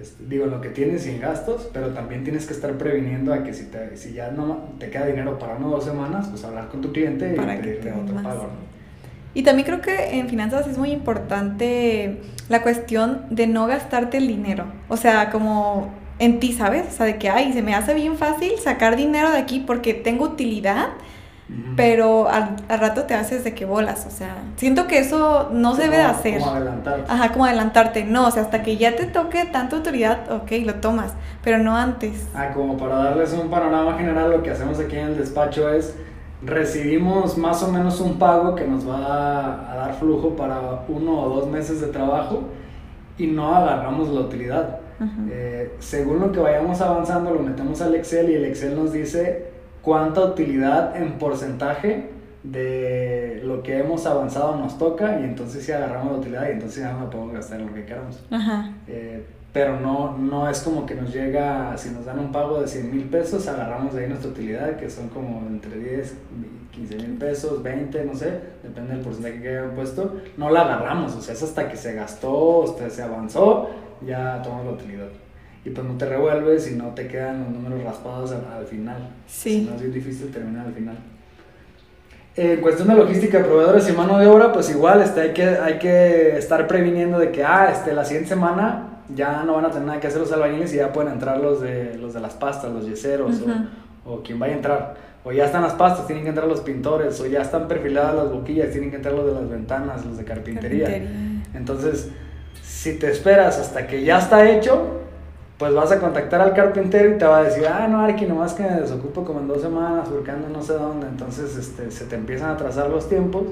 Este, 0.00 0.26
digo, 0.28 0.46
lo 0.46 0.60
que 0.60 0.68
tienes 0.68 1.08
y 1.08 1.10
en 1.10 1.20
gastos, 1.20 1.68
pero 1.72 1.88
también 1.88 2.22
tienes 2.22 2.46
que 2.46 2.52
estar 2.52 2.72
previniendo 2.74 3.34
a 3.34 3.42
que 3.42 3.52
si, 3.52 3.64
te, 3.64 3.96
si 3.96 4.12
ya 4.12 4.30
no 4.30 4.68
te 4.78 4.90
queda 4.90 5.06
dinero 5.06 5.40
para 5.40 5.56
una 5.56 5.66
o 5.66 5.70
dos 5.70 5.84
semanas, 5.84 6.28
pues 6.28 6.44
hablar 6.44 6.68
con 6.68 6.82
tu 6.82 6.92
cliente 6.92 7.34
y 7.34 7.36
pedirle 7.36 7.92
otro 7.92 8.22
pago. 8.22 8.48
Y 9.34 9.42
también 9.42 9.66
creo 9.66 9.80
que 9.80 10.18
en 10.18 10.28
finanzas 10.28 10.66
es 10.68 10.78
muy 10.78 10.92
importante 10.92 12.22
la 12.48 12.62
cuestión 12.62 13.22
de 13.30 13.48
no 13.48 13.66
gastarte 13.66 14.18
el 14.18 14.28
dinero. 14.28 14.66
O 14.88 14.96
sea, 14.96 15.30
como 15.30 15.90
en 16.18 16.38
ti, 16.38 16.52
¿sabes? 16.52 16.86
O 16.88 16.90
sea, 16.90 17.06
de 17.06 17.18
que, 17.18 17.28
ay, 17.28 17.52
se 17.52 17.62
me 17.62 17.74
hace 17.74 17.94
bien 17.94 18.16
fácil 18.16 18.52
sacar 18.62 18.96
dinero 18.96 19.30
de 19.30 19.38
aquí 19.38 19.60
porque 19.60 19.92
tengo 19.94 20.24
utilidad, 20.24 20.90
pero 21.76 22.28
al, 22.28 22.56
rato 22.68 23.02
te 23.02 23.14
haces 23.14 23.44
de 23.44 23.54
que 23.54 23.64
bolas. 23.64 24.06
O 24.06 24.10
sea, 24.10 24.36
siento 24.56 24.86
que 24.86 24.98
eso 24.98 25.50
no 25.52 25.74
se 25.74 25.82
debe 25.82 25.96
de 25.96 26.04
hacer. 26.04 26.38
Como 26.38 26.52
adelantarte. 26.52 27.12
Ajá, 27.12 27.32
como 27.32 27.44
adelantarte. 27.44 28.04
No, 28.04 28.28
o 28.28 28.30
sea, 28.30 28.42
hasta 28.42 28.62
que 28.62 28.76
ya 28.76 28.94
te 28.94 29.06
toque 29.06 29.44
tanta 29.46 29.76
autoridad, 29.76 30.30
ok, 30.30 30.52
lo 30.64 30.76
tomas, 30.76 31.12
pero 31.42 31.58
no 31.58 31.76
antes. 31.76 32.28
Ah, 32.34 32.50
como 32.54 32.76
para 32.76 32.96
darles 32.96 33.32
un 33.32 33.50
panorama 33.50 33.98
general, 33.98 34.30
lo 34.30 34.42
que 34.42 34.50
hacemos 34.50 34.78
aquí 34.78 34.96
en 34.96 35.08
el 35.08 35.18
despacho 35.18 35.68
es 35.68 35.94
recibimos 36.44 37.38
más 37.38 37.62
o 37.62 37.72
menos 37.72 38.00
un 38.00 38.18
pago 38.18 38.54
que 38.54 38.66
nos 38.66 38.88
va 38.88 39.72
a 39.72 39.76
dar 39.76 39.94
flujo 39.94 40.36
para 40.36 40.84
uno 40.88 41.22
o 41.22 41.28
dos 41.40 41.48
meses 41.48 41.80
de 41.80 41.88
trabajo 41.88 42.44
y 43.18 43.26
no 43.26 43.54
agarramos 43.54 44.08
la 44.08 44.20
utilidad. 44.20 44.80
Eh, 45.30 45.74
según 45.80 46.20
lo 46.20 46.32
que 46.32 46.40
vayamos 46.40 46.80
avanzando, 46.80 47.30
lo 47.32 47.40
metemos 47.40 47.80
al 47.82 47.94
Excel 47.94 48.30
y 48.30 48.34
el 48.34 48.44
Excel 48.44 48.76
nos 48.76 48.92
dice 48.92 49.50
cuánta 49.82 50.24
utilidad 50.24 50.96
en 50.96 51.18
porcentaje 51.18 52.10
de 52.42 53.40
lo 53.44 53.62
que 53.62 53.78
hemos 53.78 54.06
avanzado 54.06 54.56
nos 54.56 54.78
toca 54.78 55.18
y 55.20 55.24
entonces 55.24 55.64
si 55.64 55.72
agarramos 55.72 56.12
la 56.12 56.18
utilidad 56.18 56.48
y 56.48 56.52
entonces 56.52 56.82
ya 56.82 56.92
no 56.92 57.08
podemos 57.10 57.34
gastar 57.34 57.60
en 57.60 57.66
lo 57.66 57.74
que 57.74 57.84
queramos. 57.84 58.24
Eh, 58.86 59.26
pero 59.54 59.78
no, 59.78 60.18
no 60.18 60.50
es 60.50 60.62
como 60.62 60.84
que 60.84 60.96
nos 60.96 61.14
llega, 61.14 61.78
si 61.78 61.90
nos 61.90 62.04
dan 62.04 62.18
un 62.18 62.32
pago 62.32 62.60
de 62.60 62.66
100 62.66 62.90
mil 62.90 63.04
pesos, 63.04 63.46
agarramos 63.46 63.94
de 63.94 64.02
ahí 64.02 64.08
nuestra 64.08 64.28
utilidad, 64.32 64.76
que 64.76 64.90
son 64.90 65.08
como 65.10 65.46
entre 65.46 65.78
10, 65.78 66.12
15 66.72 66.96
mil 66.96 67.12
pesos, 67.18 67.62
20, 67.62 68.04
no 68.04 68.16
sé, 68.16 68.40
depende 68.64 68.94
del 68.94 69.04
porcentaje 69.04 69.40
que 69.40 69.48
hayan 69.50 69.70
puesto, 69.76 70.16
no 70.36 70.50
la 70.50 70.62
agarramos, 70.62 71.14
o 71.14 71.22
sea, 71.22 71.34
es 71.34 71.42
hasta 71.44 71.68
que 71.70 71.76
se 71.76 71.94
gastó, 71.94 72.64
hasta 72.64 72.90
se 72.90 73.04
avanzó, 73.04 73.70
ya 74.04 74.42
tomamos 74.42 74.66
la 74.66 74.72
utilidad. 74.72 75.06
Y 75.64 75.70
pues 75.70 75.86
no 75.86 75.96
te 75.96 76.06
revuelves 76.06 76.68
y 76.72 76.74
no 76.74 76.88
te 76.88 77.06
quedan 77.06 77.44
los 77.44 77.52
números 77.52 77.84
raspados 77.84 78.32
al, 78.32 78.66
final. 78.66 79.08
Sí. 79.28 79.70
no 79.70 79.76
es 79.76 79.94
difícil 79.94 80.32
terminar 80.32 80.66
al 80.66 80.74
final. 80.74 80.98
En 82.34 82.60
cuestión 82.60 82.88
de 82.88 82.96
logística, 82.96 83.38
proveedores 83.38 83.88
y 83.88 83.92
mano 83.92 84.18
de 84.18 84.26
obra, 84.26 84.50
pues 84.50 84.68
igual 84.68 85.00
este, 85.00 85.20
hay, 85.20 85.32
que, 85.32 85.44
hay 85.44 85.78
que 85.78 86.36
estar 86.36 86.66
previniendo 86.66 87.20
de 87.20 87.30
que, 87.30 87.44
ah, 87.44 87.70
este, 87.72 87.94
la 87.94 88.04
siguiente 88.04 88.30
semana 88.30 88.90
ya 89.14 89.42
no 89.44 89.54
van 89.54 89.66
a 89.66 89.70
tener 89.70 89.86
nada 89.86 90.00
que 90.00 90.06
hacer 90.06 90.20
los 90.20 90.32
albañiles 90.32 90.72
y 90.72 90.76
ya 90.76 90.92
pueden 90.92 91.12
entrar 91.12 91.38
los 91.38 91.60
de, 91.60 91.96
los 91.98 92.14
de 92.14 92.20
las 92.20 92.34
pastas, 92.34 92.72
los 92.72 92.86
yeseros 92.86 93.42
o, 94.04 94.12
o, 94.12 94.22
quien 94.22 94.38
vaya 94.38 94.54
a 94.54 94.56
entrar. 94.56 94.94
O 95.24 95.32
ya 95.32 95.46
están 95.46 95.62
las 95.62 95.74
pastas, 95.74 96.06
tienen 96.06 96.24
que 96.24 96.30
entrar 96.30 96.46
los 96.46 96.60
pintores, 96.60 97.18
o 97.20 97.26
ya 97.26 97.42
están 97.42 97.66
perfiladas 97.66 98.14
las 98.14 98.30
boquillas, 98.30 98.70
tienen 98.70 98.90
que 98.90 98.96
entrar 98.96 99.14
los 99.14 99.26
de 99.26 99.32
las 99.32 99.48
ventanas, 99.48 100.04
los 100.04 100.18
de 100.18 100.24
carpintería. 100.24 100.86
carpintería. 100.86 101.42
Entonces, 101.54 102.10
si 102.62 102.98
te 102.98 103.10
esperas 103.10 103.58
hasta 103.58 103.86
que 103.86 104.04
ya 104.04 104.18
está 104.18 104.48
hecho, 104.50 105.04
pues 105.58 105.72
vas 105.72 105.92
a 105.92 106.00
contactar 106.00 106.40
al 106.40 106.52
carpintero 106.52 107.14
y 107.14 107.18
te 107.18 107.24
va 107.24 107.38
a 107.38 107.44
decir, 107.44 107.66
ah, 107.66 107.86
no, 107.88 108.00
Arqui, 108.00 108.26
nomás 108.26 108.54
que 108.54 108.64
me 108.64 108.80
desocupo 108.80 109.24
como 109.24 109.40
en 109.40 109.48
dos 109.48 109.62
semanas, 109.62 110.10
buscando 110.10 110.48
no 110.48 110.62
sé 110.62 110.74
dónde. 110.74 111.06
Entonces 111.06 111.56
este, 111.56 111.90
se 111.90 112.04
te 112.06 112.16
empiezan 112.16 112.50
a 112.50 112.56
trazar 112.56 112.90
los 112.90 113.08
tiempos. 113.08 113.44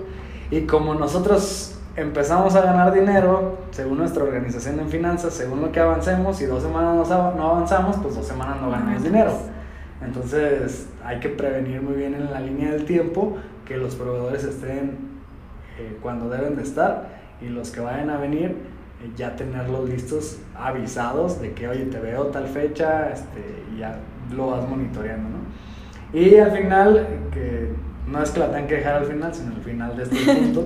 Y 0.51 0.63
como 0.63 0.95
nosotros 0.95 1.79
empezamos 1.97 2.55
a 2.55 2.63
ganar 2.63 2.93
dinero, 2.93 3.59
según 3.71 3.99
nuestra 3.99 4.25
organización 4.25 4.81
en 4.81 4.89
finanzas, 4.89 5.35
según 5.35 5.61
lo 5.61 5.73
que 5.73 5.81
avancemos, 5.81 6.41
y 6.41 6.47
dos 6.47 6.63
semanas 6.63 7.09
no 7.09 7.51
avanzamos, 7.51 7.97
pues 8.03 8.15
dos 8.15 8.27
semanas 8.27 8.61
no 8.61 8.71
ganamos 8.71 9.03
dinero. 9.03 9.33
Entonces 10.05 10.89
hay 11.05 11.21
que 11.21 11.29
prevenir 11.29 11.83
muy 11.83 11.95
bien 11.95 12.15
en 12.15 12.31
la 12.31 12.41
línea 12.41 12.73
del 12.73 12.85
tiempo 12.85 13.37
que 13.65 13.77
los 13.77 13.95
proveedores 13.95 14.45
estén 14.45 14.99
eh, 15.79 15.97
cuando 16.03 16.29
deben 16.29 16.57
de 16.57 16.63
estar 16.63 17.09
y 17.41 17.49
los 17.49 17.71
que 17.71 17.81
vayan 17.81 18.11
a 18.11 18.19
venir 18.19 18.57
ya 19.17 19.35
tenerlos 19.37 19.89
listos, 19.89 20.39
avisados 20.55 21.41
de 21.41 21.53
que, 21.53 21.69
oye, 21.69 21.87
te 21.87 21.99
veo 21.99 22.27
tal 22.27 22.47
fecha, 22.47 23.11
este, 23.11 23.41
y 23.75 23.79
ya 23.79 23.99
lo 24.35 24.49
vas 24.49 24.69
monitoreando, 24.69 25.29
¿no? 25.29 26.19
Y 26.19 26.37
al 26.37 26.53
final, 26.53 27.07
que 27.33 27.73
no 28.07 28.23
es 28.23 28.31
que 28.31 28.41
la 28.41 28.47
tengan 28.47 28.67
que 28.67 28.77
dejar 28.77 28.95
al 28.97 29.07
final, 29.07 29.35
sino 29.35 29.55
al 29.55 29.63
final 29.63 29.97
de 29.97 30.03
estos 30.05 30.19
puntos, 30.37 30.65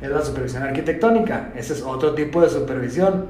es 0.00 0.10
la 0.10 0.22
supervisión 0.22 0.62
arquitectónica. 0.62 1.52
Ese 1.56 1.74
es 1.74 1.82
otro 1.82 2.14
tipo 2.14 2.40
de 2.40 2.48
supervisión. 2.48 3.26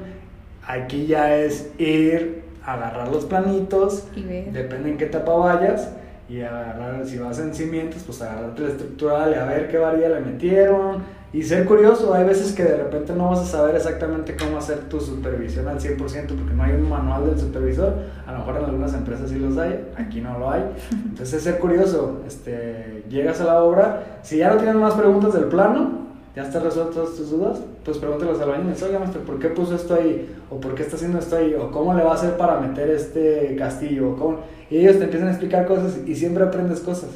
Aquí 0.67 1.07
ya 1.07 1.37
es 1.37 1.71
ir, 1.79 2.43
agarrar 2.65 3.09
los 3.09 3.25
planitos, 3.25 4.09
depende 4.53 4.91
en 4.91 4.99
qué 4.99 5.05
etapa 5.05 5.33
vayas, 5.33 5.91
y 6.29 6.41
agarrar, 6.41 7.07
si 7.07 7.19
vas 7.19 7.39
en 7.39 7.55
cimientos, 7.55 8.03
pues 8.05 8.21
agarrarte 8.21 8.63
la 8.63 8.69
estructural 8.71 9.31
y 9.31 9.35
a 9.35 9.45
ver 9.45 9.69
qué 9.69 9.79
varilla 9.79 10.09
le 10.09 10.21
metieron, 10.21 11.05
y 11.33 11.43
ser 11.43 11.67
curioso, 11.67 12.15
hay 12.15 12.25
veces 12.25 12.55
que 12.55 12.63
de 12.63 12.77
repente 12.77 13.13
no 13.13 13.29
vas 13.29 13.41
a 13.41 13.45
saber 13.45 13.77
exactamente 13.77 14.37
cómo 14.37 14.57
hacer 14.57 14.89
tu 14.89 15.01
supervisión 15.01 15.69
al 15.69 15.79
100% 15.79 15.99
porque 15.99 16.55
no 16.55 16.63
hay 16.63 16.73
un 16.73 16.89
manual 16.89 17.27
del 17.27 17.39
supervisor. 17.39 17.95
A 18.27 18.33
lo 18.33 18.39
mejor 18.39 18.57
en 18.57 18.65
algunas 18.65 18.95
empresas 18.95 19.29
sí 19.29 19.39
los 19.39 19.59
hay, 19.59 19.87
aquí 19.97 20.23
no 20.23 20.39
lo 20.39 20.51
hay. 20.51 20.63
Entonces, 20.93 21.43
ser 21.43 21.59
curioso. 21.59 22.23
Este, 22.27 23.05
llegas 23.11 23.41
a 23.41 23.45
la 23.45 23.63
obra, 23.63 24.21
si 24.23 24.39
ya 24.39 24.51
no 24.51 24.57
tienes 24.57 24.77
más 24.77 24.95
preguntas 24.95 25.35
del 25.35 25.45
plano, 25.45 26.06
ya 26.37 26.43
estás 26.43 26.63
resueltas 26.63 27.17
tus 27.17 27.31
dudas, 27.31 27.61
pues 27.83 27.97
pregúntale 27.97 28.31
a 28.31 28.35
los 28.35 28.43
albañiles, 28.43 28.83
oiga, 28.83 28.99
maestro, 28.99 29.23
¿por 29.23 29.39
qué 29.39 29.49
puso 29.49 29.75
esto 29.75 29.95
ahí? 29.95 30.37
¿O 30.51 30.61
por 30.61 30.75
qué 30.75 30.83
está 30.83 30.97
haciendo 30.97 31.19
esto 31.19 31.35
ahí? 31.35 31.55
¿O 31.55 31.71
cómo 31.71 31.95
le 31.95 32.05
va 32.05 32.11
a 32.11 32.15
hacer 32.15 32.37
para 32.37 32.61
meter 32.61 32.91
este 32.91 33.57
castillo? 33.59 34.15
¿Cómo? 34.17 34.41
Y 34.69 34.77
ellos 34.77 34.99
te 34.99 35.05
empiezan 35.05 35.29
a 35.29 35.31
explicar 35.31 35.67
cosas 35.67 35.99
y 36.07 36.15
siempre 36.15 36.45
aprendes 36.45 36.81
cosas. 36.81 37.09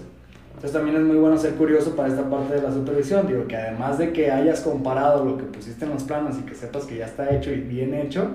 Entonces 0.55 0.73
también 0.73 0.97
es 0.97 1.03
muy 1.03 1.17
bueno 1.17 1.37
ser 1.37 1.53
curioso 1.55 1.95
para 1.95 2.09
esta 2.09 2.31
parte 2.31 2.55
de 2.55 2.62
la 2.62 2.73
supervisión, 2.73 3.27
digo 3.27 3.47
que 3.47 3.57
además 3.57 3.99
de 3.99 4.11
que 4.15 4.31
hayas 4.31 4.62
comparado 4.62 5.23
lo 5.23 5.37
que 5.37 5.45
pusiste 5.45 5.85
en 5.85 5.91
los 5.91 6.05
planos 6.05 6.39
y 6.39 6.43
que 6.43 6.55
sepas 6.55 6.85
que 6.85 6.97
ya 6.97 7.05
está 7.05 7.29
hecho 7.31 7.50
y 7.50 7.61
bien 7.61 7.93
hecho, 7.93 8.27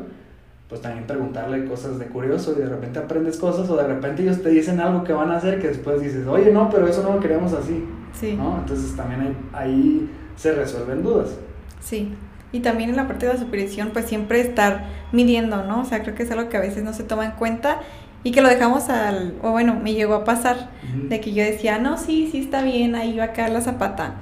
pues 0.70 0.82
también 0.82 1.08
preguntarle 1.08 1.66
cosas 1.66 1.98
de 1.98 2.06
curioso 2.06 2.54
y 2.56 2.62
de 2.62 2.70
repente 2.70 3.00
aprendes 3.00 3.38
cosas 3.38 3.68
o 3.72 3.76
de 3.76 3.88
repente 3.88 4.22
ellos 4.22 4.44
te 4.44 4.50
dicen 4.50 4.80
algo 4.80 5.04
que 5.04 5.14
van 5.14 5.32
a 5.32 5.38
hacer 5.38 5.60
que 5.60 5.70
después 5.70 6.00
dices, 6.00 6.28
oye, 6.28 6.52
no, 6.52 6.70
pero 6.70 6.88
eso 6.88 7.02
no 7.02 7.16
lo 7.16 7.20
queríamos 7.20 7.54
así. 7.54 7.84
Sí. 8.14 8.36
¿no? 8.36 8.60
Entonces 8.60 8.96
también 8.96 9.36
ahí 9.52 10.10
se 10.38 10.54
resuelven 10.54 11.04
dudas. 11.04 11.30
Sí. 11.82 12.14
Y 12.52 12.62
también 12.62 12.90
en 12.90 12.96
la 12.96 13.08
parte 13.08 13.26
de 13.26 13.34
la 13.34 13.40
supervisión, 13.40 13.90
pues 13.92 14.06
siempre 14.06 14.40
estar 14.40 14.86
midiendo, 15.12 15.64
¿no? 15.64 15.82
O 15.82 15.86
sea, 15.86 16.04
creo 16.04 16.16
que 16.16 16.24
es 16.24 16.32
algo 16.32 16.50
que 16.50 16.58
a 16.58 16.62
veces 16.62 16.84
no 16.84 16.94
se 16.94 17.04
toma 17.04 17.26
en 17.26 17.32
cuenta 17.32 17.80
y 18.24 18.32
que 18.32 18.42
lo 18.42 18.50
dejamos 18.50 18.90
al, 18.90 19.36
o 19.44 19.52
bueno, 19.52 19.76
me 19.76 19.94
llegó 19.94 20.16
a 20.16 20.24
pasar, 20.24 20.70
de 21.10 21.20
que 21.20 21.32
yo 21.32 21.44
decía, 21.44 21.78
no, 21.78 21.98
sí, 21.98 22.28
sí 22.32 22.40
está 22.40 22.64
bien, 22.64 22.96
ahí 22.96 23.16
va 23.18 23.26
a 23.26 23.34
caer 23.34 23.52
la 23.52 23.62
zapata. 23.62 24.16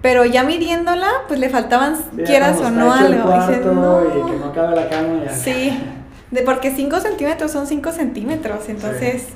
Pero 0.00 0.24
ya 0.24 0.42
midiéndola, 0.42 1.08
pues 1.28 1.38
le 1.38 1.50
faltaban, 1.50 1.96
quieras 2.24 2.58
o 2.60 2.70
no, 2.70 2.92
algo. 2.92 3.30
Y, 3.30 4.30
que 4.30 4.38
no 4.38 4.52
cabe 4.54 4.74
la 4.74 4.88
cama. 4.88 5.28
Sí, 5.28 5.78
de, 6.30 6.42
porque 6.42 6.74
5 6.74 7.00
centímetros 7.00 7.52
son 7.52 7.66
5 7.66 7.92
centímetros, 7.92 8.70
entonces 8.70 9.28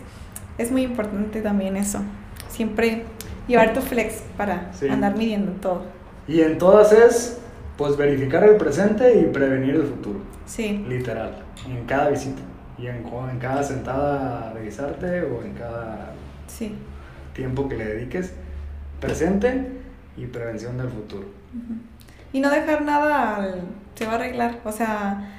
es 0.56 0.72
muy 0.72 0.82
importante 0.82 1.42
también 1.42 1.76
eso. 1.76 2.00
Siempre 2.48 3.04
llevar 3.46 3.74
tu 3.74 3.82
flex 3.82 4.22
para 4.38 4.70
andar 4.90 5.16
midiendo 5.16 5.52
todo. 5.60 5.82
Y 6.28 6.40
en 6.40 6.58
todas 6.58 6.92
es, 6.92 7.38
pues 7.76 7.96
verificar 7.96 8.44
el 8.44 8.56
presente 8.56 9.20
y 9.20 9.24
prevenir 9.24 9.76
el 9.76 9.84
futuro. 9.84 10.20
Sí. 10.46 10.84
Literal, 10.88 11.36
en 11.68 11.84
cada 11.84 12.10
visita 12.10 12.42
y 12.78 12.86
en, 12.88 13.04
en 13.06 13.38
cada 13.38 13.62
sentada 13.62 14.50
a 14.50 14.52
revisarte 14.52 15.22
o 15.22 15.42
en 15.42 15.54
cada 15.54 16.12
tiempo 17.32 17.68
que 17.68 17.76
le 17.76 17.84
dediques, 17.84 18.32
presente 19.00 19.72
y 20.16 20.26
prevención 20.26 20.78
del 20.78 20.88
futuro. 20.88 21.26
Y 22.32 22.40
no 22.40 22.50
dejar 22.50 22.82
nada, 22.82 23.56
se 23.94 24.06
va 24.06 24.12
a 24.12 24.14
arreglar. 24.16 24.60
O 24.64 24.72
sea, 24.72 25.38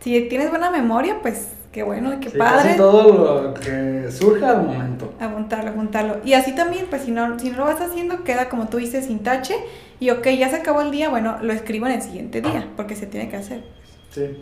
si 0.00 0.28
tienes 0.28 0.50
buena 0.50 0.70
memoria, 0.70 1.18
pues 1.20 1.48
qué 1.72 1.82
bueno, 1.82 2.12
qué 2.20 2.30
padre. 2.30 2.74
todo 2.74 3.42
lo 3.42 3.54
que 3.54 4.10
surja 4.10 4.50
al 4.50 4.66
momento. 4.66 5.14
Apuntarlo, 5.18 5.70
apuntarlo. 5.70 6.18
Y 6.24 6.34
así 6.34 6.54
también, 6.54 6.86
pues 6.88 7.02
si 7.02 7.10
no, 7.10 7.38
si 7.38 7.50
no 7.50 7.58
lo 7.58 7.64
vas 7.64 7.80
haciendo, 7.80 8.22
queda 8.24 8.48
como 8.48 8.68
tú 8.68 8.76
dices, 8.76 9.06
sin 9.06 9.20
tache. 9.20 9.56
Y 9.98 10.10
ok, 10.10 10.28
ya 10.28 10.50
se 10.50 10.56
acabó 10.56 10.82
el 10.82 10.90
día, 10.90 11.08
bueno, 11.08 11.38
lo 11.42 11.52
escribo 11.52 11.86
en 11.86 11.92
el 11.92 12.02
siguiente 12.02 12.40
día, 12.42 12.68
porque 12.76 12.94
se 12.94 13.06
tiene 13.06 13.30
que 13.30 13.36
hacer. 13.36 13.64
Sí. 14.10 14.36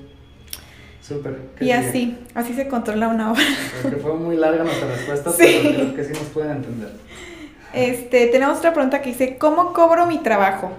Súper. 1.00 1.38
Y 1.60 1.70
así, 1.70 2.18
así 2.34 2.54
se 2.54 2.68
controla 2.68 3.08
una 3.08 3.32
obra. 3.32 3.42
Porque 3.82 3.96
fue 3.96 4.14
muy 4.14 4.36
larga 4.36 4.64
nuestra 4.64 4.88
respuesta, 4.88 5.30
pero 5.38 5.70
creo 5.70 5.94
que 5.94 6.04
sí 6.04 6.12
nos 6.12 6.28
pueden 6.28 6.52
entender. 6.52 6.90
Este, 7.72 8.26
tenemos 8.26 8.58
otra 8.58 8.72
pregunta 8.72 9.00
que 9.00 9.10
dice, 9.10 9.38
¿cómo 9.38 9.72
cobro 9.72 10.06
mi 10.06 10.18
trabajo? 10.18 10.72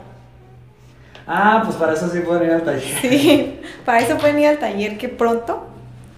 Ah, 1.26 1.62
pues 1.64 1.78
para 1.78 1.94
eso 1.94 2.10
sí 2.10 2.20
pueden 2.20 2.48
ir 2.48 2.52
al 2.52 2.64
taller. 2.64 2.82
Sí, 3.02 3.60
para 3.86 4.00
eso 4.00 4.18
pueden 4.18 4.40
ir 4.40 4.48
al 4.48 4.58
taller 4.58 4.98
que 4.98 5.08
pronto 5.08 5.71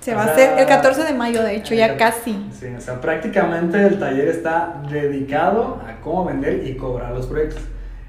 se 0.03 0.13
va 0.13 0.24
a 0.24 0.25
hacer 0.25 0.60
el 0.60 0.65
14 0.65 1.05
de 1.05 1.13
mayo, 1.13 1.41
de 1.41 1.55
hecho, 1.55 1.74
ya 1.74 1.95
casi. 1.95 2.45
Sí, 2.51 2.67
o 2.77 2.81
sea, 2.81 3.00
prácticamente 3.00 3.81
el 3.81 3.98
taller 4.00 4.27
está 4.27 4.83
dedicado 4.89 5.81
a 5.88 6.01
cómo 6.01 6.25
vender 6.25 6.67
y 6.67 6.75
cobrar 6.75 7.13
los 7.13 7.25
proyectos. 7.25 7.62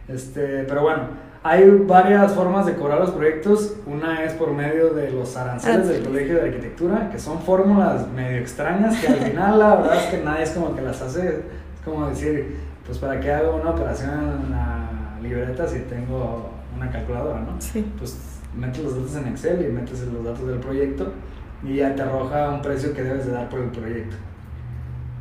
Este, 0.08 0.64
pero 0.64 0.82
bueno, 0.82 1.02
hay 1.44 1.70
varias 1.86 2.32
formas 2.32 2.66
de 2.66 2.74
cobrar 2.74 2.98
los 2.98 3.12
proyectos. 3.12 3.76
Una 3.86 4.24
es 4.24 4.32
por 4.32 4.50
medio 4.50 4.92
de 4.92 5.10
los 5.10 5.36
aranceles 5.36 5.86
del 5.86 6.02
Colegio 6.02 6.34
de 6.34 6.48
Arquitectura, 6.48 7.10
que 7.12 7.18
son 7.20 7.40
fórmulas 7.42 8.08
medio 8.08 8.38
extrañas 8.38 8.98
que 8.98 9.06
al 9.06 9.14
final 9.14 9.58
la 9.60 9.76
verdad 9.76 9.96
es 9.96 10.06
que 10.06 10.24
nadie 10.24 10.42
es 10.42 10.50
como 10.50 10.74
que 10.74 10.82
las 10.82 11.00
hace. 11.00 11.28
Es 11.28 11.84
como 11.84 12.08
decir, 12.08 12.56
pues 12.84 12.98
para 12.98 13.20
qué 13.20 13.30
hago 13.30 13.54
una 13.54 13.70
operación 13.70 14.42
en 14.44 14.50
la 14.50 14.88
libreta 15.22 15.68
si 15.68 15.78
tengo 15.82 16.50
una 16.76 16.90
calculadora, 16.90 17.38
¿no? 17.38 17.60
Sí. 17.60 17.88
Pues 17.96 18.18
metes 18.52 18.82
los 18.82 18.96
datos 18.96 19.14
en 19.14 19.28
Excel 19.28 19.64
y 19.64 19.72
metes 19.72 20.00
los 20.00 20.24
datos 20.24 20.44
del 20.48 20.58
proyecto 20.58 21.12
y 21.64 21.76
ya 21.76 21.94
te 21.94 22.02
arroja 22.02 22.50
un 22.50 22.62
precio 22.62 22.92
que 22.92 23.02
debes 23.02 23.26
de 23.26 23.32
dar 23.32 23.48
por 23.48 23.60
el 23.60 23.70
proyecto. 23.70 24.16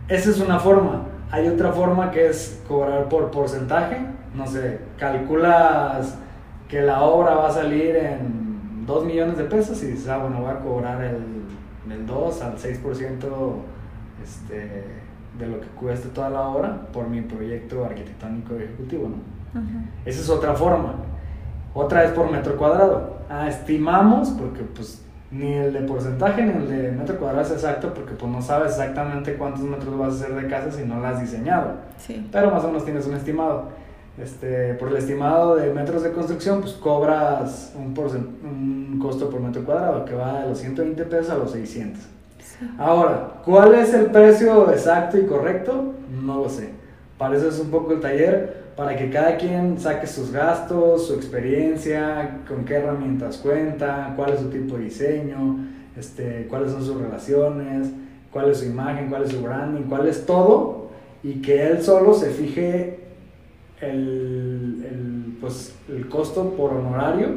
Esa 0.08 0.30
es 0.30 0.40
una 0.40 0.60
forma. 0.60 1.04
Hay 1.32 1.48
otra 1.48 1.72
forma 1.72 2.12
que 2.12 2.28
es 2.28 2.62
cobrar 2.68 3.10
por 3.10 3.32
porcentaje 3.32 4.14
no 4.34 4.48
sé, 4.48 4.80
calculas 4.98 6.16
que 6.68 6.82
la 6.82 7.04
obra 7.04 7.36
va 7.36 7.50
a 7.50 7.52
salir 7.52 7.96
en 7.96 8.86
2 8.86 9.06
millones 9.06 9.38
de 9.38 9.44
pesos 9.44 9.82
y 9.84 9.88
dices, 9.88 10.08
ah, 10.10 10.18
bueno, 10.18 10.42
voy 10.42 10.52
a 10.52 10.60
cobrar 10.60 11.02
el, 11.04 11.92
el 11.92 12.06
2 12.06 12.42
al 12.42 12.58
6% 12.58 13.14
este, 14.24 14.84
de 15.38 15.48
lo 15.48 15.62
que 15.62 15.68
cueste 15.68 16.10
toda 16.10 16.30
la 16.30 16.42
obra 16.42 16.88
por 16.92 17.08
mi 17.08 17.22
proyecto 17.22 17.86
arquitectónico 17.86 18.56
ejecutivo, 18.56 19.10
¿no? 19.10 19.62
Esa 20.04 20.22
es 20.22 20.30
otra 20.30 20.56
forma. 20.56 20.96
Otra 21.76 22.04
es 22.04 22.12
por 22.12 22.32
metro 22.32 22.58
cuadrado. 22.58 23.18
Ah, 23.30 23.48
estimamos, 23.48 24.30
porque 24.32 24.64
pues 24.64 25.06
ni 25.34 25.54
el 25.54 25.74
de 25.74 25.80
porcentaje 25.82 26.44
ni 26.44 26.52
el 26.52 26.70
de 26.70 26.92
metro 26.92 27.18
cuadrado 27.18 27.42
es 27.42 27.52
exacto, 27.52 27.94
porque 27.94 28.14
pues 28.14 28.32
no 28.32 28.42
sabes 28.42 28.74
exactamente 28.74 29.36
cuántos 29.36 29.62
metros 29.62 29.98
vas 29.98 30.14
a 30.14 30.16
hacer 30.24 30.36
de 30.36 30.48
casa 30.48 30.72
si 30.72 30.86
no 30.86 31.00
la 31.00 31.10
has 31.10 31.22
diseñado. 31.22 31.72
Sí. 31.98 32.28
Pero 32.32 32.52
más 32.52 32.64
o 32.64 32.68
menos 32.68 32.86
tienes 32.86 33.06
un 33.08 33.16
estimado 33.16 33.70
este, 34.18 34.76
por 34.76 34.90
el 34.90 34.98
estimado 34.98 35.56
de 35.56 35.74
metros 35.74 36.04
de 36.04 36.12
construcción, 36.12 36.62
pues 36.62 36.74
cobras 36.74 37.74
un, 37.76 37.98
un 38.44 39.00
costo 39.02 39.30
por 39.30 39.40
metro 39.40 39.64
cuadrado 39.64 40.06
que 40.06 40.14
va 40.14 40.42
de 40.42 40.50
los 40.50 40.60
120 40.60 41.04
pesos 41.06 41.32
a 41.32 41.38
los 41.38 41.52
600. 41.52 42.02
Ahora, 42.78 43.42
¿cuál 43.44 43.74
es 43.74 43.94
el 43.94 44.06
precio 44.08 44.72
exacto 44.72 45.18
y 45.18 45.26
correcto? 45.26 45.94
No 46.22 46.38
lo 46.44 46.50
sé. 46.50 46.70
Para 47.18 47.36
eso 47.36 47.50
es 47.50 47.60
un 47.60 47.70
poco 47.72 47.94
el 47.94 48.00
taller, 48.00 48.63
para 48.76 48.96
que 48.96 49.10
cada 49.10 49.38
quien 49.38 49.80
saque 49.80 50.08
sus 50.08 50.32
gastos, 50.32 51.08
su 51.08 51.14
experiencia, 51.14 52.40
con 52.48 52.66
qué 52.66 52.76
herramientas 52.76 53.38
cuenta, 53.38 54.14
cuál 54.16 54.34
es 54.34 54.40
su 54.40 54.50
tipo 54.50 54.78
de 54.78 54.86
diseño, 54.86 55.58
este, 55.96 56.48
cuáles 56.50 56.72
son 56.72 56.84
sus 56.84 57.00
relaciones, 57.00 57.90
cuál 58.32 58.50
es 58.50 58.60
su 58.60 58.66
imagen, 58.66 59.10
cuál 59.10 59.24
es 59.24 59.32
su 59.32 59.42
branding, 59.42 59.84
cuál 59.84 60.08
es 60.08 60.26
todo, 60.26 60.90
y 61.22 61.42
que 61.42 61.68
él 61.68 61.84
solo 61.84 62.14
se 62.14 62.32
fije 62.32 63.00
el, 63.80 65.38
pues, 65.40 65.76
el 65.90 66.08
costo 66.10 66.52
por 66.52 66.74
honorario 66.74 67.30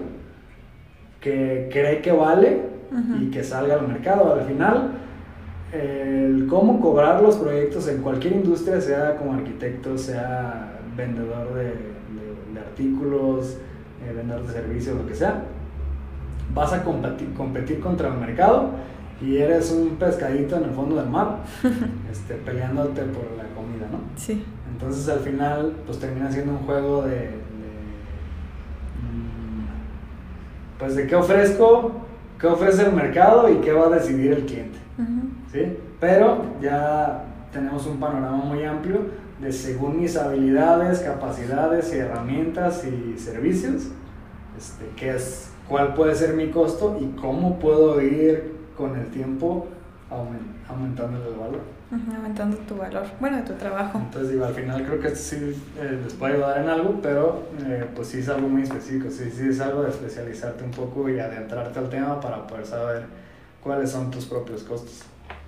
que 1.21 1.69
cree 1.71 2.01
que 2.01 2.13
vale 2.13 2.61
y 3.21 3.31
que 3.31 3.43
salga 3.45 3.75
al 3.75 3.89
mercado. 3.89 4.33
Al 4.33 4.47
final, 4.47 4.93
el 5.73 6.47
cómo 6.49 6.81
cobrar 6.81 7.23
los 7.23 7.37
proyectos 7.37 7.89
en 7.89 8.01
cualquier 8.01 8.35
industria, 8.35 8.81
sea 8.81 9.17
como 9.17 9.35
arquitecto, 9.35 9.99
sea 9.99 10.76
vendedor 10.97 11.55
de, 11.55 11.97
artículos, 12.59 13.59
eh, 14.05 14.13
vendedor 14.15 14.47
de 14.47 14.53
servicios, 14.53 14.97
lo 14.97 15.07
que 15.07 15.15
sea, 15.15 15.45
vas 16.55 16.73
a 16.73 16.83
competir, 16.83 17.33
competir 17.35 17.81
contra 17.81 18.09
el 18.09 18.15
mercado 18.15 18.71
y 19.21 19.37
eres 19.37 19.71
un 19.73 19.97
pescadito 19.97 20.57
en 20.57 20.65
el 20.65 20.71
fondo 20.71 20.97
del 20.97 21.09
mar, 21.09 21.39
este, 22.11 22.35
peleándote 22.35 23.03
por 23.03 23.25
la 23.37 23.45
comida, 23.55 23.89
¿no? 23.91 24.01
Sí. 24.17 24.45
Entonces 24.73 25.09
al 25.09 25.21
final, 25.21 25.75
pues 25.87 25.99
termina 25.99 26.31
siendo 26.31 26.53
un 26.53 26.59
juego 26.59 27.03
de, 27.03 27.31
mm, 29.03 30.79
pues 30.79 30.97
de 30.97 31.07
qué 31.07 31.15
ofrezco, 31.15 31.93
qué 32.39 32.47
ofrece 32.47 32.87
el 32.87 32.93
mercado 32.93 33.51
y 33.51 33.57
qué 33.57 33.73
va 33.73 33.87
a 33.87 33.91
decidir 33.91 34.33
el 34.33 34.45
cliente, 34.45 34.79
¿sí? 35.51 35.77
Pero 35.99 36.45
ya 36.61 37.25
tenemos 37.57 37.87
un 37.87 37.99
panorama 37.99 38.37
muy 38.37 38.65
amplio 38.65 39.01
de 39.41 39.51
según 39.51 39.99
mis 40.01 40.17
habilidades, 40.17 41.01
capacidades 41.01 41.93
y 41.95 41.99
herramientas 41.99 42.85
y 42.85 43.19
servicios, 43.19 43.89
este, 44.59 44.85
qué 44.95 45.17
es, 45.17 45.51
cuál 45.67 45.95
puede 45.95 46.15
ser 46.15 46.35
mi 46.35 46.51
costo 46.51 46.99
y 47.01 47.07
cómo 47.19 47.59
puedo 47.59 48.01
ir 48.03 48.55
con 48.77 48.95
el 48.97 49.07
tiempo 49.07 49.69
aumentando 50.11 51.27
el 51.27 51.35
valor. 51.35 51.61
aumentando 51.91 52.59
tu 52.59 52.77
valor, 52.77 53.05
bueno, 53.21 53.39
de 53.39 53.43
tu 53.43 53.55
trabajo. 53.55 53.99
Entonces, 53.99 54.33
digo, 54.33 54.45
al 54.45 54.55
final 54.55 54.85
creo 54.85 55.01
que 55.01 55.09
esto 55.09 55.19
sí 55.19 55.63
eh, 55.79 56.01
les 56.05 56.13
puede 56.13 56.35
ayudar 56.35 56.61
en 56.61 56.69
algo, 56.69 57.01
pero 57.03 57.45
eh, 57.65 57.87
pues 57.95 58.09
sí 58.09 58.19
es 58.19 58.29
algo 58.29 58.49
muy 58.49 58.63
específico, 58.63 59.11
sí, 59.11 59.31
sí 59.35 59.49
es 59.49 59.61
algo 59.61 59.83
de 59.83 59.91
especializarte 59.91 60.63
un 60.63 60.73
poco 60.73 61.09
y 61.09 61.19
adentrarte 61.19 61.79
al 61.79 61.89
tema 61.89 62.21
para 62.21 62.47
poder 62.47 62.67
saber 62.67 63.07
cuáles 63.63 63.91
son 63.91 64.11
tus 64.11 64.27
propios 64.27 64.63
costos. 64.63 65.05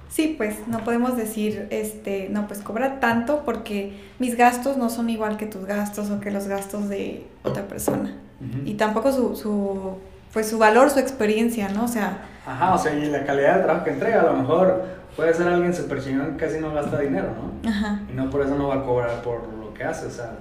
Sí, 0.09 0.35
pues 0.37 0.67
no 0.67 0.85
podemos 0.85 1.17
decir, 1.17 1.67
este, 1.71 2.29
no, 2.31 2.47
pues 2.47 2.61
cobra 2.61 2.99
tanto 3.01 3.43
porque 3.45 3.93
mis 4.19 4.37
gastos 4.37 4.77
no 4.77 4.89
son 4.91 5.11
igual 5.11 5.37
que 5.37 5.47
tus 5.47 5.67
gastos 5.67 6.11
o 6.11 6.21
que 6.21 6.31
los 6.31 6.47
gastos 6.49 6.89
de 6.89 7.27
otra 7.43 7.69
persona. 7.69 8.17
Y 8.65 8.75
tampoco 8.75 9.13
su, 9.13 9.35
su, 9.35 9.97
pues 10.33 10.49
su 10.49 10.59
valor, 10.59 10.91
su 10.91 11.01
experiencia, 11.01 11.69
¿no? 11.71 11.85
O 11.85 11.89
sea, 11.89 12.25
Ajá, 12.47 12.75
o 12.75 12.79
sea, 12.79 12.95
y 12.95 13.11
la 13.11 13.25
calidad 13.25 13.57
de 13.57 13.65
trabajo 13.65 13.85
que 13.85 13.91
entrega, 13.91 14.21
a 14.23 14.25
lo 14.27 14.35
mejor 14.35 14.85
puede 15.17 15.35
ser 15.35 15.49
alguien 15.49 15.75
súper 15.75 16.03
chingón 16.03 16.37
que 16.37 16.47
casi 16.47 16.61
no 16.61 16.73
gasta 16.73 16.99
dinero, 17.01 17.29
¿no? 17.35 17.69
Ajá. 17.69 18.01
Y 18.11 18.15
no 18.15 18.31
por 18.31 18.41
eso 18.43 18.55
no 18.57 18.69
va 18.69 18.77
a 18.77 18.85
cobrar 18.85 19.21
por 19.23 19.47
lo 19.53 19.75
que 19.75 19.85
hace, 19.85 20.07
o 20.07 20.11
sea, 20.11 20.39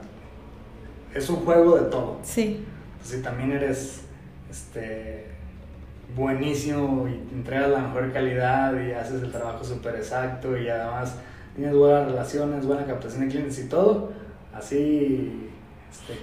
es 1.13 1.29
un 1.29 1.37
juego 1.37 1.77
de 1.77 1.89
todo. 1.89 2.19
Sí. 2.23 2.65
si 3.03 3.21
también 3.21 3.51
eres, 3.51 4.01
este, 4.49 5.25
buenísimo 6.15 7.07
y 7.07 7.33
entregas 7.33 7.69
la 7.69 7.79
mejor 7.79 8.11
calidad 8.11 8.73
y 8.79 8.91
haces 8.91 9.21
el 9.23 9.31
trabajo 9.31 9.63
súper 9.63 9.95
exacto 9.95 10.57
y 10.57 10.69
además 10.69 11.15
tienes 11.55 11.75
buenas 11.75 12.07
relaciones, 12.07 12.65
buena 12.65 12.85
captación 12.85 13.21
de 13.21 13.27
clientes 13.27 13.59
y 13.59 13.67
todo, 13.67 14.11
así 14.53 15.49
este, 15.91 16.13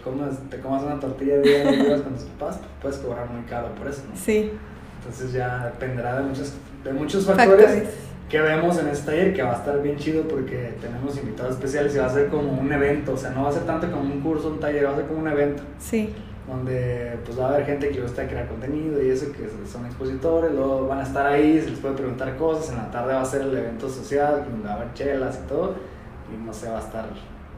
te 0.50 0.60
comas 0.60 0.82
una 0.82 1.00
tortilla 1.00 1.38
de 1.38 1.42
día 1.42 2.02
con 2.02 2.14
tus 2.14 2.24
papás, 2.24 2.60
puedes 2.80 2.98
cobrar 2.98 3.28
muy 3.30 3.42
caro 3.44 3.74
por 3.74 3.88
eso, 3.88 4.02
¿no? 4.08 4.16
Sí. 4.16 4.52
Entonces 4.98 5.32
ya 5.32 5.66
dependerá 5.66 6.16
de 6.18 6.22
muchos, 6.22 6.54
de 6.82 6.92
muchos 6.92 7.26
factores, 7.26 7.84
que 8.28 8.40
vemos 8.40 8.78
en 8.78 8.88
este 8.88 9.06
taller, 9.06 9.34
que 9.34 9.42
va 9.42 9.52
a 9.52 9.56
estar 9.56 9.82
bien 9.82 9.96
chido 9.96 10.26
porque 10.26 10.74
tenemos 10.80 11.16
invitados 11.18 11.54
especiales 11.54 11.94
y 11.94 11.98
va 11.98 12.06
a 12.06 12.10
ser 12.10 12.28
como 12.28 12.52
un 12.52 12.72
evento, 12.72 13.12
o 13.12 13.16
sea, 13.16 13.30
no 13.30 13.42
va 13.42 13.50
a 13.50 13.52
ser 13.52 13.64
tanto 13.64 13.90
como 13.90 14.02
un 14.02 14.20
curso, 14.20 14.48
un 14.48 14.60
taller, 14.60 14.86
va 14.86 14.92
a 14.92 14.96
ser 14.96 15.06
como 15.06 15.20
un 15.20 15.28
evento. 15.28 15.62
Sí. 15.78 16.14
Donde 16.46 17.18
pues 17.24 17.38
va 17.38 17.46
a 17.46 17.48
haber 17.54 17.64
gente 17.64 17.88
que 17.88 17.94
le 17.94 18.02
gusta 18.02 18.26
crear 18.28 18.46
contenido 18.46 19.02
y 19.02 19.08
eso, 19.08 19.32
que 19.32 19.48
son 19.66 19.86
expositores, 19.86 20.52
luego 20.52 20.86
van 20.86 20.98
a 20.98 21.02
estar 21.02 21.26
ahí, 21.26 21.58
se 21.60 21.70
les 21.70 21.78
puede 21.78 21.94
preguntar 21.94 22.36
cosas, 22.36 22.70
en 22.70 22.76
la 22.76 22.90
tarde 22.90 23.14
va 23.14 23.22
a 23.22 23.24
ser 23.24 23.42
el 23.42 23.56
evento 23.56 23.88
social, 23.88 24.44
donde 24.50 24.68
va 24.68 24.74
a 24.74 24.76
haber 24.76 24.92
chelas 24.92 25.40
y 25.42 25.48
todo, 25.48 25.76
y 26.30 26.44
no 26.44 26.52
sé, 26.52 26.68
va 26.68 26.78
a 26.78 26.82
estar 26.82 27.06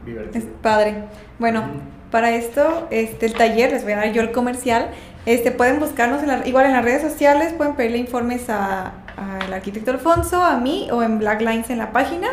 divertido. 0.05 0.45
Es 0.45 0.49
padre. 0.61 1.03
Bueno, 1.37 1.65
para 2.11 2.31
esto, 2.31 2.87
este, 2.89 3.25
el 3.25 3.33
taller, 3.33 3.71
les 3.71 3.83
voy 3.83 3.91
a 3.91 3.97
dar 3.97 4.13
yo 4.13 4.21
el 4.21 4.31
comercial, 4.31 4.91
este, 5.25 5.51
pueden 5.51 5.81
buscarnos 5.81 6.21
igual 6.45 6.67
en 6.67 6.71
las 6.71 6.85
redes 6.85 7.01
sociales, 7.01 7.51
pueden 7.51 7.75
pedirle 7.75 7.97
informes 7.97 8.49
al 8.49 9.53
arquitecto 9.53 9.91
Alfonso, 9.91 10.41
a 10.41 10.57
mí 10.57 10.87
o 10.93 11.03
en 11.03 11.19
Black 11.19 11.41
Lines 11.41 11.69
en 11.69 11.79
la 11.79 11.91
página. 11.91 12.29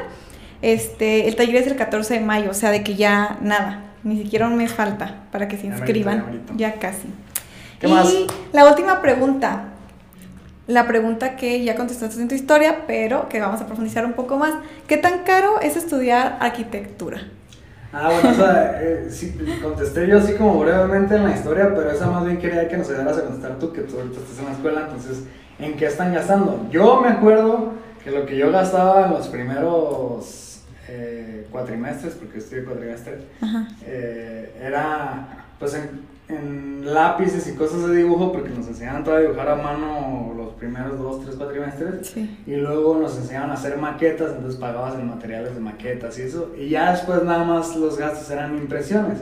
Este, 0.62 1.27
el 1.27 1.35
taller 1.35 1.57
es 1.57 1.67
el 1.67 1.77
14 1.77 2.14
de 2.14 2.21
mayo, 2.21 2.51
o 2.51 2.55
sea, 2.55 2.71
de 2.71 2.85
que 2.85 2.95
ya 2.95 3.37
nada, 3.43 3.84
ni 4.05 4.23
siquiera 4.23 4.47
un 4.47 4.57
mes 4.57 4.73
falta 4.73 5.25
para 5.33 5.49
que 5.49 5.57
se 5.57 5.67
inscriban. 5.67 6.43
Ya 6.57 6.75
casi. 6.75 7.09
y 7.83 8.27
la 8.53 8.69
última 8.69 9.01
pregunta, 9.01 9.71
la 10.67 10.87
pregunta 10.87 11.37
que 11.37 11.64
ya 11.64 11.75
contestaste 11.75 12.21
en 12.21 12.29
tu 12.29 12.35
historia, 12.35 12.87
pero 12.87 13.29
que 13.29 13.40
vamos 13.40 13.61
a 13.61 13.67
profundizar 13.67 14.05
un 14.05 14.12
poco 14.12 14.37
más. 14.37 14.55
¿Qué 14.87 14.97
tan 14.97 15.25
caro 15.25 15.61
es 15.61 15.77
estudiar 15.77 16.38
arquitectura? 16.40 17.23
Ah, 17.93 18.11
bueno, 18.12 18.31
o 18.31 18.35
sea, 18.35 18.83
eh, 18.83 19.07
sí, 19.09 19.37
contesté 19.62 20.09
yo 20.09 20.19
así 20.19 20.35
como 20.35 20.59
brevemente 20.59 21.14
en 21.14 21.25
la 21.25 21.35
historia, 21.35 21.73
pero 21.75 21.90
esa 21.93 22.07
más 22.09 22.25
bien 22.25 22.38
quería 22.38 22.69
que 22.69 22.77
nos 22.77 22.88
ayudaras 22.88 23.19
a 23.19 23.23
contestar 23.23 23.59
tú, 23.61 23.73
que 23.73 23.83
tú 23.83 23.97
ahorita 23.97 24.19
estás 24.19 24.38
en 24.40 24.47
la 24.47 24.53
escuela, 24.53 24.81
entonces, 24.81 25.23
¿en 25.61 25.77
qué 25.77 25.87
están 25.87 26.12
gastando? 26.12 26.67
Yo 26.73 27.01
me 27.01 27.09
acuerdo 27.09 27.75
que 28.03 28.11
lo 28.11 28.27
que 28.27 28.37
yo 28.37 28.51
gastaba 28.51 29.07
en 29.07 29.12
los 29.12 29.29
primeros 29.29 30.54
eh, 30.88 31.47
cuatrimestres, 31.51 32.14
porque 32.14 32.38
estudié 32.38 32.64
cuatrimestres, 32.64 33.23
eh, 33.87 34.57
era, 34.61 35.47
pues, 35.59 35.75
en 35.75 36.14
en 36.29 36.94
lápices 36.94 37.47
y 37.49 37.55
cosas 37.55 37.87
de 37.87 37.97
dibujo 37.97 38.33
porque 38.33 38.49
nos 38.49 38.66
enseñaban 38.66 39.05
todo 39.05 39.16
a 39.16 39.20
dibujar 39.20 39.49
a 39.49 39.57
mano 39.57 40.33
los 40.35 40.55
primeros 40.55 40.99
dos, 40.99 41.23
tres 41.23 41.37
cuatrimestres. 41.37 42.16
Y 42.47 42.57
luego 42.57 42.99
nos 42.99 43.16
enseñaban 43.18 43.51
a 43.51 43.55
hacer 43.55 43.77
maquetas, 43.77 44.33
entonces 44.35 44.59
pagabas 44.59 44.94
en 44.94 45.09
materiales 45.09 45.55
de 45.55 45.61
maquetas 45.61 46.18
y 46.18 46.23
eso. 46.23 46.53
Y 46.59 46.70
ya 46.70 46.92
después 46.92 47.23
nada 47.25 47.44
más 47.44 47.77
los 47.77 47.99
gastos 47.99 48.31
eran 48.31 48.57
impresiones, 48.57 49.18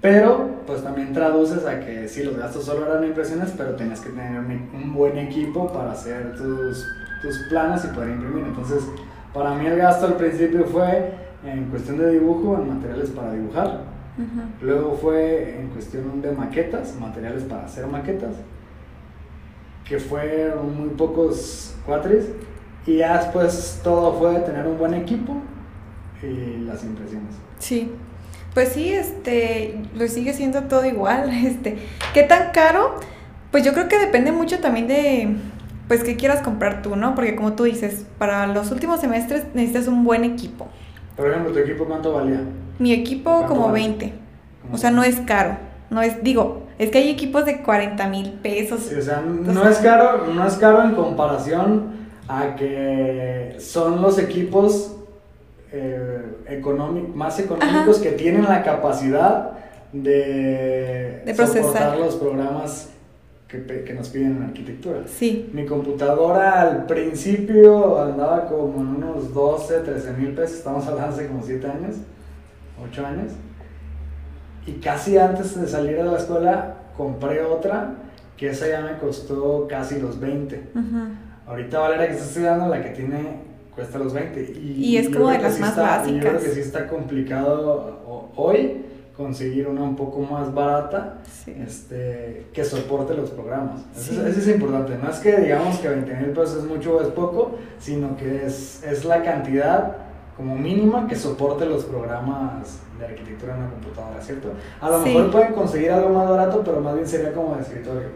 pero 0.00 0.62
pues 0.66 0.82
también 0.82 1.12
traduces 1.12 1.66
a 1.66 1.80
que 1.80 2.08
sí, 2.08 2.22
los 2.22 2.36
gastos 2.38 2.64
solo 2.64 2.86
eran 2.86 3.04
impresiones, 3.04 3.52
pero 3.56 3.74
tenías 3.74 4.00
que 4.00 4.08
tener 4.08 4.38
un, 4.38 4.94
buen 4.94 5.18
equipo 5.18 5.70
para 5.72 5.92
hacer 5.92 6.36
tus, 6.36 6.86
tus 7.22 7.38
planos 7.48 7.84
y 7.84 7.88
poder 7.88 8.10
imprimir, 8.10 8.44
entonces 8.44 8.82
para 9.32 9.54
mí 9.54 9.66
el 9.66 9.76
gasto 9.76 10.06
al 10.06 10.14
principio 10.14 10.64
fue 10.64 11.12
en 11.44 11.66
cuestión 11.66 11.98
de 11.98 12.10
dibujo, 12.10 12.56
en 12.56 12.68
materiales 12.68 13.10
para 13.10 13.32
dibujar 13.32 13.90
Luego 14.60 14.98
fue 15.00 15.58
en 15.58 15.68
cuestión 15.68 16.20
de 16.20 16.32
maquetas, 16.32 16.94
materiales 16.96 17.44
para 17.44 17.64
hacer 17.64 17.86
maquetas, 17.86 18.34
que 19.84 19.98
fueron 19.98 20.76
muy 20.76 20.90
pocos 20.90 21.74
cuatres. 21.86 22.26
Y 22.86 22.98
ya 22.98 23.18
después 23.18 23.80
todo 23.84 24.14
fue 24.14 24.34
tener 24.40 24.66
un 24.66 24.78
buen 24.78 24.94
equipo 24.94 25.36
y 26.22 26.64
las 26.64 26.82
impresiones. 26.84 27.34
Sí. 27.58 27.92
Pues 28.54 28.70
sí, 28.70 28.92
este, 28.92 29.80
lo 29.94 30.08
sigue 30.08 30.32
siendo 30.32 30.64
todo 30.64 30.84
igual. 30.84 31.30
Este, 31.46 31.78
¿qué 32.12 32.22
tan 32.22 32.50
caro? 32.52 32.96
Pues 33.50 33.64
yo 33.64 33.72
creo 33.72 33.88
que 33.88 33.98
depende 33.98 34.32
mucho 34.32 34.60
también 34.60 34.86
de, 34.86 35.36
pues, 35.90 36.04
qué 36.04 36.16
quieras 36.16 36.40
comprar 36.40 36.82
tú, 36.82 36.94
¿no? 36.94 37.16
Porque 37.16 37.34
como 37.34 37.54
tú 37.54 37.64
dices, 37.64 38.06
para 38.16 38.46
los 38.46 38.70
últimos 38.70 39.00
semestres 39.00 39.46
necesitas 39.54 39.88
un 39.88 40.04
buen 40.04 40.22
equipo. 40.22 40.68
Por 41.16 41.28
ejemplo, 41.28 41.50
¿tu 41.50 41.58
equipo 41.58 41.84
cuánto 41.84 42.12
valía? 42.12 42.42
Mi 42.78 42.92
equipo 42.92 43.44
como 43.48 43.72
20. 43.72 44.12
O 44.70 44.78
sea, 44.78 44.92
no 44.92 45.02
es 45.02 45.16
caro. 45.22 45.56
No 45.90 46.00
es, 46.00 46.22
digo, 46.22 46.68
es 46.78 46.92
que 46.92 46.98
hay 46.98 47.10
equipos 47.10 47.44
de 47.44 47.62
40 47.62 48.06
mil 48.06 48.30
pesos. 48.34 48.82
Sí, 48.82 48.94
o 48.94 49.02
sea, 49.02 49.20
no 49.20 49.68
es 49.68 49.78
caro, 49.78 50.28
no 50.32 50.46
es 50.46 50.54
caro 50.54 50.84
en 50.84 50.94
comparación 50.94 51.88
a 52.28 52.54
que 52.54 53.56
son 53.58 54.00
los 54.00 54.20
equipos 54.20 54.94
eh, 55.72 56.22
más 57.16 57.40
económicos 57.40 57.98
que 57.98 58.12
tienen 58.12 58.44
la 58.44 58.62
capacidad 58.62 59.54
de, 59.92 61.22
de 61.26 61.34
procesar 61.34 61.98
los 61.98 62.14
programas 62.14 62.89
que, 63.50 63.84
que, 63.84 63.94
nos 63.94 64.08
piden 64.10 64.36
en 64.36 64.42
arquitectura. 64.44 65.02
Sí. 65.06 65.50
Mi 65.52 65.66
computadora 65.66 66.60
al 66.60 66.86
principio 66.86 68.00
andaba 68.00 68.46
como 68.46 68.80
en 68.80 69.02
unos 69.02 69.34
12, 69.34 69.80
13 69.80 70.12
mil 70.12 70.30
pesos, 70.32 70.58
estamos 70.58 70.86
hablando 70.86 71.16
hace 71.16 71.26
como 71.26 71.42
7 71.42 71.66
años, 71.66 71.96
8 72.90 73.06
años. 73.06 73.32
Y 74.66 74.74
casi 74.74 75.18
antes 75.18 75.60
de 75.60 75.66
salir 75.66 75.96
de 75.96 76.04
la 76.04 76.16
escuela 76.16 76.76
compré 76.96 77.42
otra, 77.42 77.94
que 78.36 78.50
esa 78.50 78.68
ya 78.68 78.82
me 78.82 78.98
costó 78.98 79.66
casi 79.68 79.98
los 80.00 80.20
20. 80.20 80.70
Ahorita 81.46 81.78
Valeria 81.80 82.06
que 82.06 82.12
está 82.12 82.24
estudiando, 82.26 82.68
la 82.68 82.82
que 82.82 82.90
tiene, 82.90 83.40
cuesta 83.74 83.98
los 83.98 84.12
20. 84.12 84.52
Y, 84.60 84.96
es 84.96 85.08
como 85.08 85.28
de 85.28 85.38
las 85.38 85.58
más 85.58 85.76
básicas. 85.76 86.14
yo 86.14 86.20
creo 86.20 86.40
que 86.40 86.48
sí 86.50 86.60
está 86.60 86.86
complicado 86.86 88.30
hoy 88.36 88.84
conseguir 89.20 89.68
una 89.68 89.82
un 89.82 89.96
poco 89.96 90.20
más 90.20 90.52
barata 90.54 91.18
este, 91.46 92.46
que 92.54 92.64
soporte 92.64 93.14
los 93.14 93.30
programas. 93.30 93.82
Eso, 93.94 94.26
es 94.26 94.48
importante. 94.48 94.96
No 94.96 95.10
es 95.10 95.18
que 95.18 95.36
digamos 95.36 95.78
que 95.78 95.88
20 95.88 96.14
mil 96.14 96.30
pesos 96.30 96.58
es 96.58 96.64
mucho 96.64 96.96
o 96.96 97.02
es 97.02 97.08
poco, 97.08 97.58
sino 97.78 98.16
que 98.16 98.46
es, 98.46 98.82
es 98.82 99.04
la 99.04 99.22
cantidad 99.22 99.98
como 100.36 100.56
mínima 100.56 101.06
que 101.06 101.16
soporte 101.16 101.66
los 101.66 101.84
programas 101.84 102.78
de 102.98 103.04
arquitectura 103.04 103.56
en 103.56 103.64
la 103.64 103.68
computadora, 103.68 104.22
¿cierto? 104.22 104.52
A 104.80 104.88
lo 104.88 104.98
mejor 105.00 105.30
pueden 105.30 105.52
conseguir 105.52 105.90
algo 105.90 106.08
más 106.08 106.28
barato, 106.28 106.62
pero 106.64 106.80
más 106.80 106.94
bien 106.94 107.06
sería 107.06 107.34
como 107.34 107.56
de 107.56 107.62
escritorio. 107.62 108.08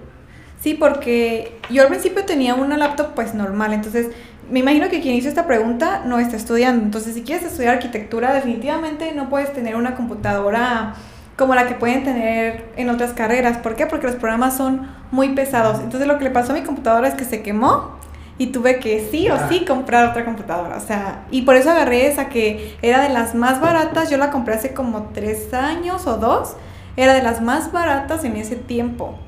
Sí, 0.59 0.73
porque 0.73 1.59
yo 1.69 1.83
al 1.83 1.88
principio 1.88 2.25
tenía 2.25 2.55
una 2.55 2.79
laptop 2.79 3.09
pues 3.14 3.35
normal, 3.35 3.75
entonces 3.75 4.09
me 4.51 4.61
imagino 4.61 4.89
que 4.89 5.01
quien 5.01 5.15
hizo 5.15 5.29
esta 5.29 5.47
pregunta 5.47 6.03
no 6.05 6.19
está 6.19 6.37
estudiando, 6.37 6.85
entonces 6.85 7.15
si 7.15 7.23
quieres 7.23 7.45
estudiar 7.45 7.75
arquitectura 7.75 8.35
definitivamente 8.35 9.13
no 9.13 9.29
puedes 9.29 9.53
tener 9.53 9.77
una 9.77 9.95
computadora 9.95 10.95
como 11.37 11.55
la 11.55 11.67
que 11.67 11.75
pueden 11.75 12.05
tener 12.05 12.67
en 12.77 12.89
otras 12.91 13.13
carreras. 13.13 13.59
¿Por 13.59 13.75
qué? 13.75 13.87
Porque 13.87 14.07
los 14.07 14.17
programas 14.17 14.57
son 14.57 14.89
muy 15.11 15.31
pesados. 15.31 15.81
Entonces 15.81 16.07
lo 16.07 16.19
que 16.19 16.25
le 16.25 16.31
pasó 16.31 16.53
a 16.53 16.55
mi 16.55 16.63
computadora 16.63 17.09
es 17.09 17.15
que 17.15 17.25
se 17.25 17.43
quemó 17.43 17.99
y 18.39 18.49
tuve 18.49 18.79
que 18.79 19.09
sí 19.11 19.29
o 19.31 19.37
sí 19.49 19.65
comprar 19.65 20.11
otra 20.11 20.25
computadora. 20.25 20.77
O 20.77 20.81
sea, 20.81 21.25
y 21.31 21.43
por 21.43 21.57
eso 21.57 21.71
agarré 21.71 22.07
esa 22.07 22.29
que 22.29 22.77
era 22.83 23.03
de 23.03 23.09
las 23.09 23.35
más 23.35 23.61
baratas. 23.61 24.11
Yo 24.11 24.17
la 24.17 24.31
compré 24.31 24.55
hace 24.55 24.75
como 24.75 25.11
tres 25.13 25.53
años 25.53 26.07
o 26.07 26.19
dos. 26.19 26.55
Era 26.97 27.15
de 27.15 27.23
las 27.23 27.41
más 27.41 27.73
baratas 27.73 28.23
en 28.25 28.37
ese 28.37 28.55
tiempo. 28.55 29.19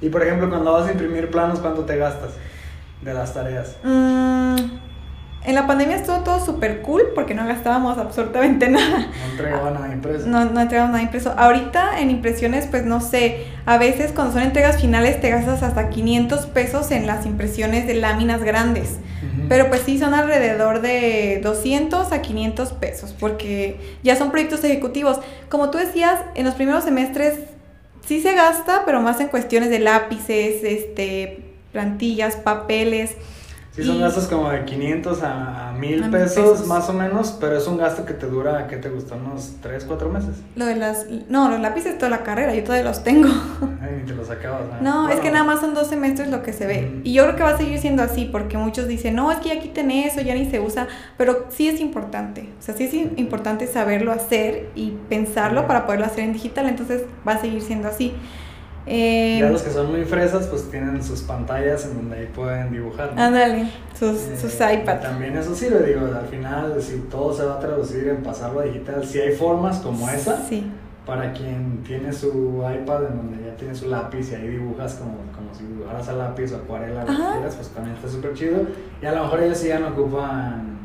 Y 0.00 0.08
por 0.08 0.22
ejemplo, 0.22 0.48
cuando 0.48 0.72
vas 0.72 0.86
a 0.86 0.92
imprimir 0.92 1.30
planos, 1.30 1.58
¿cuánto 1.58 1.84
te 1.84 1.96
gastas 1.96 2.30
de 3.02 3.14
las 3.14 3.34
tareas? 3.34 3.76
Mm, 3.82 4.56
en 5.46 5.54
la 5.54 5.66
pandemia 5.68 5.94
estuvo 5.94 6.18
todo 6.18 6.44
súper 6.44 6.82
cool 6.82 7.02
porque 7.14 7.34
no 7.34 7.46
gastábamos 7.46 7.98
absolutamente 7.98 8.68
nada. 8.70 8.98
No 8.98 9.30
entregaban 9.30 9.74
nada 9.74 9.92
impreso. 9.92 10.26
No, 10.26 10.44
no 10.44 10.60
entregaban 10.60 10.90
nada 10.90 11.04
impreso. 11.04 11.32
Ahorita 11.36 12.00
en 12.00 12.10
impresiones, 12.10 12.66
pues 12.66 12.84
no 12.84 13.00
sé, 13.00 13.46
a 13.64 13.78
veces 13.78 14.10
cuando 14.12 14.32
son 14.32 14.42
entregas 14.42 14.80
finales 14.80 15.20
te 15.20 15.30
gastas 15.30 15.62
hasta 15.62 15.88
500 15.88 16.46
pesos 16.46 16.90
en 16.90 17.06
las 17.06 17.26
impresiones 17.26 17.86
de 17.86 17.94
láminas 17.94 18.42
grandes. 18.42 18.98
Pero 19.48 19.68
pues 19.68 19.82
sí, 19.82 19.98
son 19.98 20.12
alrededor 20.12 20.80
de 20.80 21.40
200 21.42 22.10
a 22.10 22.20
500 22.20 22.72
pesos 22.72 23.14
porque 23.18 23.98
ya 24.02 24.16
son 24.16 24.32
proyectos 24.32 24.64
ejecutivos. 24.64 25.20
Como 25.48 25.70
tú 25.70 25.78
decías, 25.78 26.18
en 26.34 26.44
los 26.44 26.54
primeros 26.54 26.82
semestres 26.82 27.38
sí 28.04 28.20
se 28.20 28.34
gasta, 28.34 28.82
pero 28.84 29.00
más 29.00 29.20
en 29.20 29.28
cuestiones 29.28 29.70
de 29.70 29.78
lápices, 29.78 30.64
este, 30.64 31.45
plantillas, 31.76 32.36
papeles. 32.36 33.16
Sí, 33.72 33.84
son 33.84 34.00
gastos 34.00 34.28
como 34.28 34.48
de 34.48 34.64
500 34.64 35.22
a, 35.22 35.74
1000 35.78 36.10
pesos, 36.10 36.66
más 36.66 36.88
o 36.88 36.94
menos, 36.94 37.36
pero 37.38 37.58
es 37.58 37.66
un 37.66 37.76
gasto 37.76 38.06
que 38.06 38.14
te 38.14 38.24
dura, 38.24 38.66
¿qué 38.66 38.78
te 38.78 38.88
gusta? 38.88 39.16
¿Unos 39.16 39.56
3, 39.60 39.84
4 39.84 40.08
meses? 40.08 40.36
Lo 40.54 40.64
de 40.64 40.76
las... 40.76 41.04
No, 41.28 41.50
los 41.50 41.60
lápices 41.60 41.98
toda 41.98 42.08
la 42.08 42.22
carrera, 42.22 42.54
yo 42.54 42.64
todavía 42.64 42.88
los 42.88 43.04
tengo. 43.04 43.28
Ay, 43.82 43.98
ni 43.98 44.06
te 44.06 44.14
los 44.14 44.30
acabas. 44.30 44.80
No, 44.80 45.10
es 45.10 45.20
que 45.20 45.30
nada 45.30 45.44
más 45.44 45.60
son 45.60 45.74
dos 45.74 45.88
semestres 45.88 46.30
lo 46.30 46.42
que 46.42 46.54
se 46.54 46.66
ve. 46.66 47.02
Y 47.04 47.12
yo 47.12 47.24
creo 47.24 47.36
que 47.36 47.42
va 47.42 47.50
a 47.50 47.58
seguir 47.58 47.78
siendo 47.78 48.02
así, 48.02 48.24
porque 48.24 48.56
muchos 48.56 48.88
dicen, 48.88 49.14
no, 49.14 49.30
es 49.30 49.40
que 49.40 49.50
ya 49.50 49.60
quiten 49.60 49.90
eso, 49.90 50.22
ya 50.22 50.34
ni 50.34 50.50
se 50.50 50.58
usa, 50.58 50.88
pero 51.18 51.44
sí 51.50 51.68
es 51.68 51.78
importante. 51.78 52.48
O 52.58 52.62
sea, 52.62 52.74
sí 52.74 52.84
es 52.84 52.94
importante 53.18 53.66
saberlo 53.66 54.10
hacer 54.12 54.70
y 54.74 54.92
pensarlo 55.10 55.66
para 55.66 55.84
poderlo 55.84 56.06
hacer 56.06 56.24
en 56.24 56.32
digital, 56.32 56.66
entonces 56.66 57.02
va 57.28 57.32
a 57.32 57.40
seguir 57.42 57.60
siendo 57.60 57.88
así. 57.88 58.14
Eh, 58.86 59.38
ya 59.40 59.50
los 59.50 59.62
que 59.62 59.70
son 59.70 59.90
muy 59.90 60.04
fresas, 60.04 60.46
pues 60.46 60.70
tienen 60.70 61.02
sus 61.02 61.22
pantallas 61.22 61.84
en 61.86 61.96
donde 61.96 62.18
ahí 62.18 62.26
pueden 62.32 62.70
dibujar. 62.70 63.12
Ándale, 63.16 63.68
sus, 63.98 64.28
eh, 64.28 64.36
sus 64.40 64.54
iPads. 64.54 65.02
También 65.02 65.36
eso 65.36 65.54
sirve, 65.54 65.82
digo, 65.82 66.06
al 66.06 66.26
final, 66.26 66.80
si 66.80 66.98
todo 67.10 67.34
se 67.34 67.44
va 67.44 67.54
a 67.54 67.58
traducir 67.58 68.06
en 68.08 68.22
pasarlo 68.22 68.60
a 68.60 68.64
digital, 68.64 69.04
si 69.04 69.18
hay 69.18 69.32
formas 69.32 69.78
como 69.78 70.08
esa, 70.08 70.40
sí. 70.46 70.70
para 71.04 71.32
quien 71.32 71.82
tiene 71.84 72.12
su 72.12 72.62
iPad 72.62 73.06
en 73.08 73.16
donde 73.16 73.44
ya 73.44 73.56
tiene 73.56 73.74
su 73.74 73.88
lápiz 73.88 74.30
y 74.30 74.36
ahí 74.36 74.48
dibujas 74.48 74.94
como, 74.94 75.16
como 75.34 75.52
si 75.52 75.64
dibujaras 75.64 76.08
a 76.08 76.12
lápiz 76.12 76.52
o 76.52 76.56
acuarela, 76.56 77.04
pues 77.04 77.68
también 77.70 77.96
está 77.96 78.08
súper 78.08 78.34
chido. 78.34 78.62
Y 79.02 79.06
a 79.06 79.12
lo 79.12 79.24
mejor 79.24 79.42
ellos 79.42 79.58
sí 79.58 79.66
ya 79.68 79.80
no 79.80 79.88
ocupan 79.88 80.75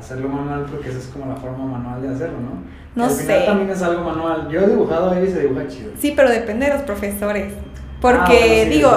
hacerlo 0.00 0.28
manual 0.28 0.66
porque 0.70 0.88
esa 0.88 0.98
es 0.98 1.06
como 1.06 1.26
la 1.26 1.36
forma 1.36 1.64
manual 1.64 2.02
de 2.02 2.08
hacerlo, 2.08 2.38
¿no? 2.40 2.62
No 2.94 3.04
al 3.04 3.10
sé. 3.10 3.22
Final 3.22 3.46
también 3.46 3.70
es 3.70 3.82
algo 3.82 4.02
manual. 4.02 4.48
Yo 4.50 4.60
he 4.60 4.66
dibujado 4.66 5.10
ahí 5.10 5.24
y 5.24 5.30
se 5.30 5.40
dibuja 5.40 5.68
chido. 5.68 5.92
Sí, 5.98 6.12
pero 6.16 6.30
depende 6.30 6.66
de 6.66 6.74
los 6.74 6.82
profesores. 6.82 7.54
Porque, 8.00 8.64
ah, 8.66 8.70
digo. 8.70 8.90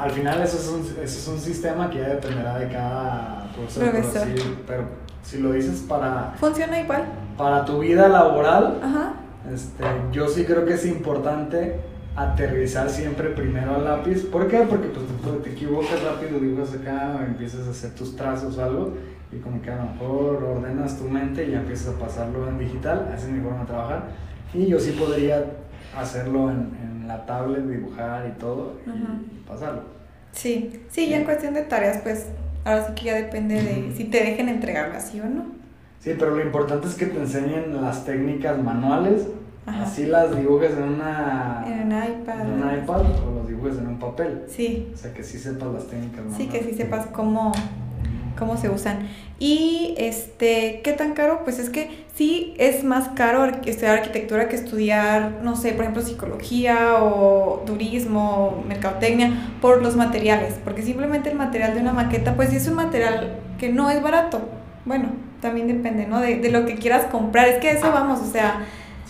Al 0.00 0.10
final, 0.10 0.40
eso 0.40 0.56
es, 0.56 0.68
un, 0.68 0.80
eso 0.80 1.18
es 1.18 1.28
un 1.28 1.38
sistema 1.38 1.90
que 1.90 1.98
ya 1.98 2.08
dependerá 2.08 2.58
de 2.58 2.68
cada 2.68 3.50
profesor. 3.52 4.22
Pero, 4.24 4.44
pero 4.66 4.82
si 5.22 5.38
lo 5.38 5.52
dices 5.52 5.84
para. 5.88 6.32
Funciona 6.38 6.80
igual. 6.80 7.04
Para 7.36 7.64
tu 7.64 7.80
vida 7.80 8.08
laboral. 8.08 8.78
Ajá. 8.82 9.14
Este, 9.52 9.84
yo 10.12 10.28
sí 10.28 10.44
creo 10.44 10.64
que 10.64 10.74
es 10.74 10.86
importante 10.86 11.80
aterrizar 12.16 12.88
siempre 12.88 13.30
primero 13.30 13.74
al 13.74 13.84
lápiz. 13.84 14.24
¿Por 14.24 14.48
qué? 14.48 14.60
Porque 14.60 14.88
pues, 14.88 15.42
te, 15.42 15.50
equivocas 15.50 16.02
rápido, 16.02 16.40
dibujas 16.40 16.74
acá, 16.74 17.20
empiezas 17.26 17.66
a 17.66 17.70
hacer 17.70 17.94
tus 17.94 18.16
trazos 18.16 18.56
o 18.56 18.64
algo 18.64 18.94
y 19.32 19.38
como 19.38 19.60
que 19.60 19.70
a 19.70 19.76
lo 19.76 19.90
mejor 19.92 20.44
ordenas 20.44 20.98
tu 20.98 21.04
mente 21.04 21.46
y 21.46 21.52
ya 21.52 21.60
empiezas 21.60 21.94
a 21.94 21.98
pasarlo 21.98 22.48
en 22.48 22.58
digital, 22.58 23.10
esa 23.14 23.26
es 23.26 23.32
mi 23.32 23.40
forma 23.40 23.60
de 23.60 23.66
trabajar. 23.66 24.04
Y 24.54 24.66
yo 24.66 24.78
sí 24.78 24.92
podría 24.92 25.44
hacerlo 25.96 26.50
en, 26.50 26.70
en 26.82 27.08
la 27.08 27.26
tablet, 27.26 27.66
dibujar 27.66 28.26
y 28.28 28.38
todo 28.38 28.74
y, 28.86 29.48
pasarlo. 29.48 29.82
Sí, 30.32 30.82
sí, 30.90 31.08
ya 31.08 31.18
en 31.18 31.24
cuestión 31.24 31.54
de 31.54 31.62
tareas, 31.62 31.98
pues 32.02 32.26
ahora 32.64 32.86
sí 32.86 32.94
que 32.94 33.04
ya 33.06 33.14
depende 33.14 33.62
de 33.62 33.92
si 33.96 34.04
te 34.04 34.18
dejen 34.22 34.48
entregarlo 34.48 34.96
así 34.96 35.20
o 35.20 35.24
no. 35.24 35.46
Sí, 36.00 36.14
pero 36.18 36.36
lo 36.36 36.42
importante 36.42 36.86
es 36.86 36.94
que 36.94 37.06
te 37.06 37.18
enseñen 37.18 37.82
las 37.82 38.04
técnicas 38.04 38.62
manuales, 38.62 39.26
así 39.66 40.06
las 40.06 40.36
dibujes 40.36 40.72
en 40.72 40.82
una 40.84 41.64
en 41.66 41.86
un 41.86 41.92
iPad, 41.92 42.40
en 42.42 42.62
un 42.62 42.78
iPad 42.78 43.00
o 43.26 43.34
los 43.34 43.48
dibujes 43.48 43.78
en 43.78 43.88
un 43.88 43.98
papel. 43.98 44.44
Sí. 44.46 44.90
O 44.94 44.96
sea, 44.96 45.12
que 45.12 45.24
sí 45.24 45.38
sepas 45.38 45.72
las 45.72 45.86
técnicas 45.86 46.24
manuales. 46.24 46.36
Sí, 46.36 46.48
que 46.48 46.62
sí 46.62 46.74
sepas 46.74 47.06
cómo 47.06 47.52
cómo 48.36 48.56
se 48.56 48.68
usan. 48.68 49.08
Y 49.38 49.94
este, 49.98 50.80
¿qué 50.82 50.92
tan 50.92 51.12
caro? 51.12 51.42
Pues 51.44 51.58
es 51.58 51.68
que 51.68 52.06
sí 52.14 52.54
es 52.58 52.84
más 52.84 53.08
caro 53.10 53.44
estudiar 53.44 53.98
arquitectura 53.98 54.48
que 54.48 54.56
estudiar, 54.56 55.40
no 55.42 55.56
sé, 55.56 55.72
por 55.72 55.82
ejemplo, 55.82 56.02
psicología 56.02 57.02
o 57.02 57.62
turismo, 57.66 58.64
mercadotecnia, 58.66 59.50
por 59.60 59.82
los 59.82 59.96
materiales, 59.96 60.54
porque 60.64 60.82
simplemente 60.82 61.30
el 61.30 61.36
material 61.36 61.74
de 61.74 61.80
una 61.80 61.92
maqueta, 61.92 62.34
pues 62.34 62.52
es 62.52 62.66
un 62.68 62.74
material 62.74 63.38
que 63.58 63.70
no 63.70 63.90
es 63.90 64.02
barato. 64.02 64.40
Bueno, 64.86 65.08
también 65.40 65.68
depende, 65.68 66.06
¿no? 66.06 66.20
De, 66.20 66.50
lo 66.50 66.64
que 66.64 66.76
quieras 66.76 67.06
comprar, 67.06 67.48
es 67.48 67.58
que 67.58 67.72
eso 67.72 67.92
vamos, 67.92 68.20
o 68.20 68.30
sea, 68.30 68.64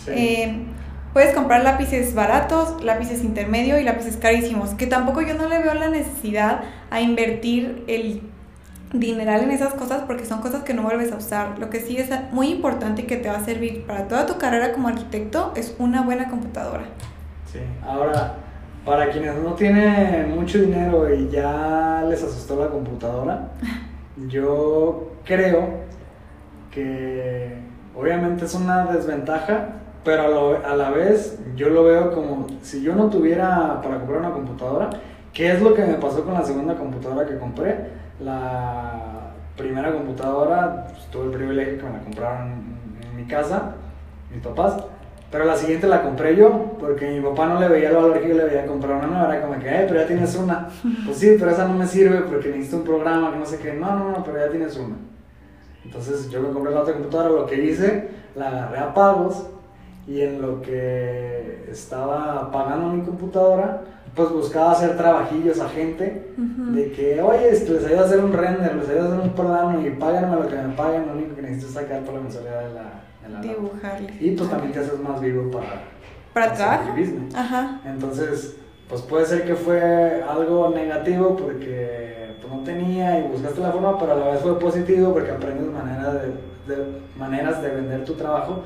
eh, 0.07 0.65
puedes 1.13 1.33
comprar 1.33 1.63
lápices 1.63 2.13
baratos, 2.13 2.83
lápices 2.83 3.23
intermedio 3.23 3.79
y 3.79 3.83
lápices 3.83 4.17
carísimos, 4.17 4.71
que 4.71 4.87
tampoco 4.87 5.21
yo 5.21 5.35
no 5.35 5.47
le 5.47 5.59
veo 5.59 5.73
la 5.73 5.89
necesidad 5.89 6.61
a 6.89 7.01
invertir 7.01 7.83
el 7.87 8.21
dineral 8.93 9.41
en 9.41 9.51
esas 9.51 9.73
cosas 9.73 10.03
porque 10.07 10.25
son 10.25 10.41
cosas 10.41 10.63
que 10.63 10.73
no 10.73 10.83
vuelves 10.83 11.11
a 11.11 11.17
usar. 11.17 11.59
Lo 11.59 11.69
que 11.69 11.79
sí 11.79 11.97
es 11.97 12.09
muy 12.31 12.49
importante 12.49 13.03
y 13.03 13.05
que 13.05 13.17
te 13.17 13.29
va 13.29 13.37
a 13.37 13.43
servir 13.43 13.85
para 13.85 14.07
toda 14.07 14.25
tu 14.25 14.37
carrera 14.37 14.73
como 14.73 14.87
arquitecto 14.87 15.51
es 15.55 15.75
una 15.79 16.03
buena 16.03 16.29
computadora. 16.29 16.83
Sí, 17.51 17.59
ahora, 17.85 18.35
para 18.85 19.09
quienes 19.09 19.35
no 19.35 19.53
tienen 19.53 20.33
mucho 20.33 20.59
dinero 20.59 21.13
y 21.13 21.29
ya 21.29 22.03
les 22.07 22.23
asustó 22.23 22.61
la 22.61 22.69
computadora, 22.69 23.49
yo 24.29 25.11
creo 25.25 25.87
que 26.71 27.57
obviamente 27.95 28.45
es 28.45 28.53
una 28.53 28.85
desventaja, 28.85 29.69
pero 30.03 30.55
a, 30.63 30.71
a 30.71 30.75
la 30.75 30.91
vez 30.91 31.39
yo 31.55 31.69
lo 31.69 31.83
veo 31.83 32.13
como 32.13 32.47
si 32.61 32.81
yo 32.81 32.95
no 32.95 33.09
tuviera 33.09 33.81
para 33.81 33.97
comprar 33.97 34.19
una 34.19 34.31
computadora, 34.31 34.89
¿qué 35.33 35.51
es 35.51 35.61
lo 35.61 35.73
que 35.73 35.83
me 35.83 35.95
pasó 35.95 36.23
con 36.23 36.33
la 36.33 36.43
segunda 36.43 36.75
computadora 36.75 37.27
que 37.27 37.37
compré? 37.37 38.06
La 38.19 39.31
primera 39.55 39.91
computadora, 39.91 40.87
pues, 40.89 41.05
tuve 41.07 41.25
el 41.25 41.31
privilegio 41.31 41.77
que 41.77 41.83
me 41.83 41.91
la 41.91 41.99
compraron 41.99 42.47
en, 42.47 43.17
mi 43.17 43.25
casa, 43.25 43.73
mis 44.31 44.41
papás. 44.41 44.77
Pero 45.31 45.43
la 45.43 45.55
siguiente 45.55 45.87
la 45.87 46.03
compré 46.03 46.35
yo, 46.35 46.77
porque 46.79 47.09
mi 47.09 47.19
papá 47.19 47.47
no 47.47 47.59
le 47.59 47.67
veía 47.67 47.89
el 47.89 47.95
valor 47.95 48.21
que 48.21 48.29
yo 48.29 48.35
le 48.35 48.45
veía 48.45 48.65
comprar 48.65 48.97
una 48.97 49.07
nueva. 49.07 49.35
Era 49.35 49.45
como 49.45 49.59
que, 49.59 49.67
eh, 49.67 49.85
pero 49.87 49.99
ya 49.99 50.07
tienes 50.07 50.35
una. 50.35 50.69
Pues 51.05 51.17
sí, 51.17 51.35
pero 51.37 51.51
esa 51.51 51.67
no 51.67 51.73
me 51.73 51.85
sirve 51.85 52.21
porque 52.21 52.49
necesito 52.49 52.77
un 52.77 52.83
programa 52.83 53.31
que 53.31 53.39
no 53.39 53.45
sé 53.45 53.59
qué. 53.59 53.73
No, 53.73 53.95
no, 53.95 54.11
no, 54.11 54.23
pero 54.23 54.37
ya 54.37 54.49
tienes 54.49 54.77
una. 54.77 54.95
Entonces 55.83 56.29
yo 56.29 56.41
me 56.41 56.49
compré 56.49 56.73
la 56.73 56.81
otra 56.81 56.93
computadora, 56.93 57.29
lo 57.29 57.45
que 57.45 57.63
hice, 57.63 58.09
la 58.35 58.47
agarré 58.47 58.79
a 58.79 58.93
pagos 58.93 59.47
y 60.07 60.21
en 60.21 60.41
lo 60.41 60.61
que 60.61 61.65
estaba 61.69 62.49
pagando 62.51 62.89
mi 62.89 63.03
computadora, 63.03 63.81
pues 64.17 64.31
buscaba 64.31 64.71
hacer 64.71 64.97
trabajillos 64.97 65.59
a 65.61 65.69
gente 65.69 66.33
de 66.35 66.91
que, 66.91 67.21
oye, 67.21 67.51
les 67.51 67.85
ayudo 67.85 68.01
a 68.01 68.05
hacer 68.05 68.19
un 68.19 68.33
render, 68.33 68.75
les 68.75 68.89
ayudo 68.89 69.03
a 69.03 69.07
hacer 69.09 69.19
un 69.19 69.29
plano 69.29 69.87
y 69.87 69.91
páganme 69.91 70.35
lo 70.37 70.47
que 70.47 70.55
me 70.55 70.73
paguen, 70.73 71.05
lo 71.05 71.13
único 71.13 71.35
que 71.35 71.43
necesito 71.43 71.67
es 71.67 71.73
sacar 71.73 72.01
por 72.01 72.15
la 72.15 72.21
mensualidad 72.21 72.67
de 72.67 72.73
la... 72.73 73.39
De 73.39 73.47
Dibujarle. 73.47 74.13
Y 74.19 74.31
pues 74.31 74.49
también 74.49 74.73
te 74.73 74.79
haces 74.79 74.99
más 74.99 75.21
vivo 75.21 75.51
para... 75.51 75.83
Para 76.33 76.53
trabajar. 76.53 76.95
Ajá. 77.35 77.81
Entonces, 77.85 78.57
pues 78.89 79.01
puede 79.03 79.25
ser 79.27 79.45
que 79.45 79.53
fue 79.53 80.23
algo 80.27 80.69
negativo 80.69 81.35
porque 81.35 82.35
pues, 82.41 82.51
no 82.51 82.61
tenía 82.61 83.19
y 83.19 83.27
buscaste 83.27 83.61
la 83.61 83.71
forma, 83.71 83.99
pero 83.99 84.13
a 84.13 84.15
la 84.15 84.27
vez 84.31 84.41
fue 84.41 84.57
positivo 84.57 85.13
porque 85.13 85.29
aprendes 85.29 85.67
manera 85.67 86.13
de, 86.13 86.27
de, 86.67 87.01
maneras 87.19 87.61
de 87.61 87.69
vender 87.69 88.03
tu 88.03 88.13
trabajo 88.13 88.63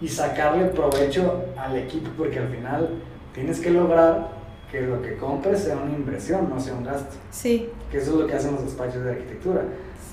y 0.00 0.08
sacarle 0.08 0.64
provecho 0.64 1.44
al 1.56 1.76
equipo 1.76 2.10
porque 2.18 2.40
al 2.40 2.48
final 2.48 2.88
tienes 3.32 3.60
que 3.60 3.70
lograr 3.70 4.37
que 4.70 4.82
lo 4.82 5.00
que 5.02 5.16
compres 5.16 5.60
sea 5.64 5.76
una 5.76 5.92
inversión, 5.94 6.48
no 6.50 6.60
sea 6.60 6.74
un 6.74 6.84
gasto. 6.84 7.14
Sí. 7.30 7.70
Que 7.90 7.98
eso 7.98 8.12
es 8.12 8.16
lo 8.18 8.26
que 8.26 8.34
hacen 8.34 8.52
los 8.54 8.64
despachos 8.64 9.02
de 9.02 9.10
arquitectura. 9.10 9.62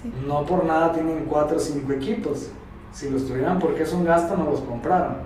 Sí. 0.01 0.13
No 0.25 0.45
por 0.45 0.63
nada 0.65 0.93
tienen 0.93 1.25
cuatro 1.25 1.57
o 1.57 1.59
cinco 1.59 1.91
equipos. 1.93 2.49
si 2.93 3.09
los 3.09 3.27
tuvieran 3.27 3.59
porque 3.59 3.83
es 3.83 3.91
un 3.91 4.05
gasto 4.05 4.37
no 4.37 4.45
los 4.49 4.61
compraron. 4.61 5.17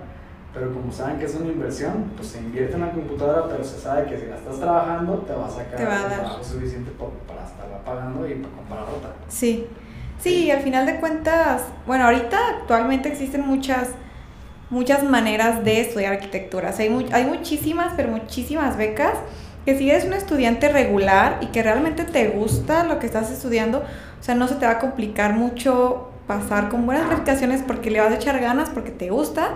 Pero 0.52 0.72
como 0.72 0.90
saben 0.90 1.20
que 1.20 1.26
es 1.26 1.34
una 1.36 1.46
inversión, 1.52 2.10
pues 2.16 2.26
se 2.30 2.38
invierte 2.40 2.74
en 2.74 2.80
la 2.80 2.90
computadora, 2.90 3.46
pero 3.48 3.62
se 3.62 3.78
sabe 3.78 4.06
que 4.06 4.18
si 4.18 4.26
la 4.26 4.34
estás 4.36 4.58
trabajando 4.58 5.18
te 5.18 5.32
va 5.32 5.46
a 5.46 5.50
sacar 5.50 5.76
Te 5.76 5.84
va 5.84 5.92
a 5.92 5.96
el 6.02 6.02
dar. 6.10 6.18
trabajo 6.18 6.42
suficiente 6.42 6.90
para 7.28 7.44
estarla 7.44 7.84
pagando 7.84 8.26
y 8.28 8.34
para 8.34 8.56
comprar 8.56 8.82
otra. 8.82 9.10
Sí. 9.28 9.68
Sí, 10.18 10.46
y 10.46 10.50
al 10.50 10.60
final 10.62 10.84
de 10.86 10.98
cuentas, 10.98 11.62
bueno, 11.86 12.04
ahorita 12.06 12.36
actualmente 12.58 13.08
existen 13.08 13.46
muchas 13.46 13.90
muchas 14.70 15.02
maneras 15.02 15.64
de 15.64 15.80
estudiar 15.80 16.14
arquitectura. 16.14 16.70
O 16.70 16.72
sea, 16.72 16.84
hay, 16.84 17.06
hay 17.12 17.24
muchísimas, 17.24 17.92
pero 17.96 18.10
muchísimas 18.10 18.76
becas 18.76 19.14
que 19.64 19.76
si 19.76 19.90
eres 19.90 20.04
un 20.04 20.14
estudiante 20.14 20.68
regular 20.68 21.38
y 21.42 21.46
que 21.46 21.62
realmente 21.62 22.04
te 22.04 22.28
gusta 22.28 22.84
lo 22.84 22.98
que 22.98 23.06
estás 23.06 23.30
estudiando, 23.30 23.80
o 23.80 24.22
sea, 24.22 24.34
no 24.34 24.48
se 24.48 24.54
te 24.54 24.64
va 24.64 24.72
a 24.72 24.78
complicar 24.78 25.34
mucho 25.34 26.10
pasar 26.26 26.68
con 26.68 26.86
buenas 26.86 27.08
calificaciones 27.08 27.62
porque 27.66 27.90
le 27.90 28.00
vas 28.00 28.12
a 28.12 28.14
echar 28.14 28.40
ganas, 28.40 28.70
porque 28.70 28.90
te 28.90 29.10
gusta. 29.10 29.50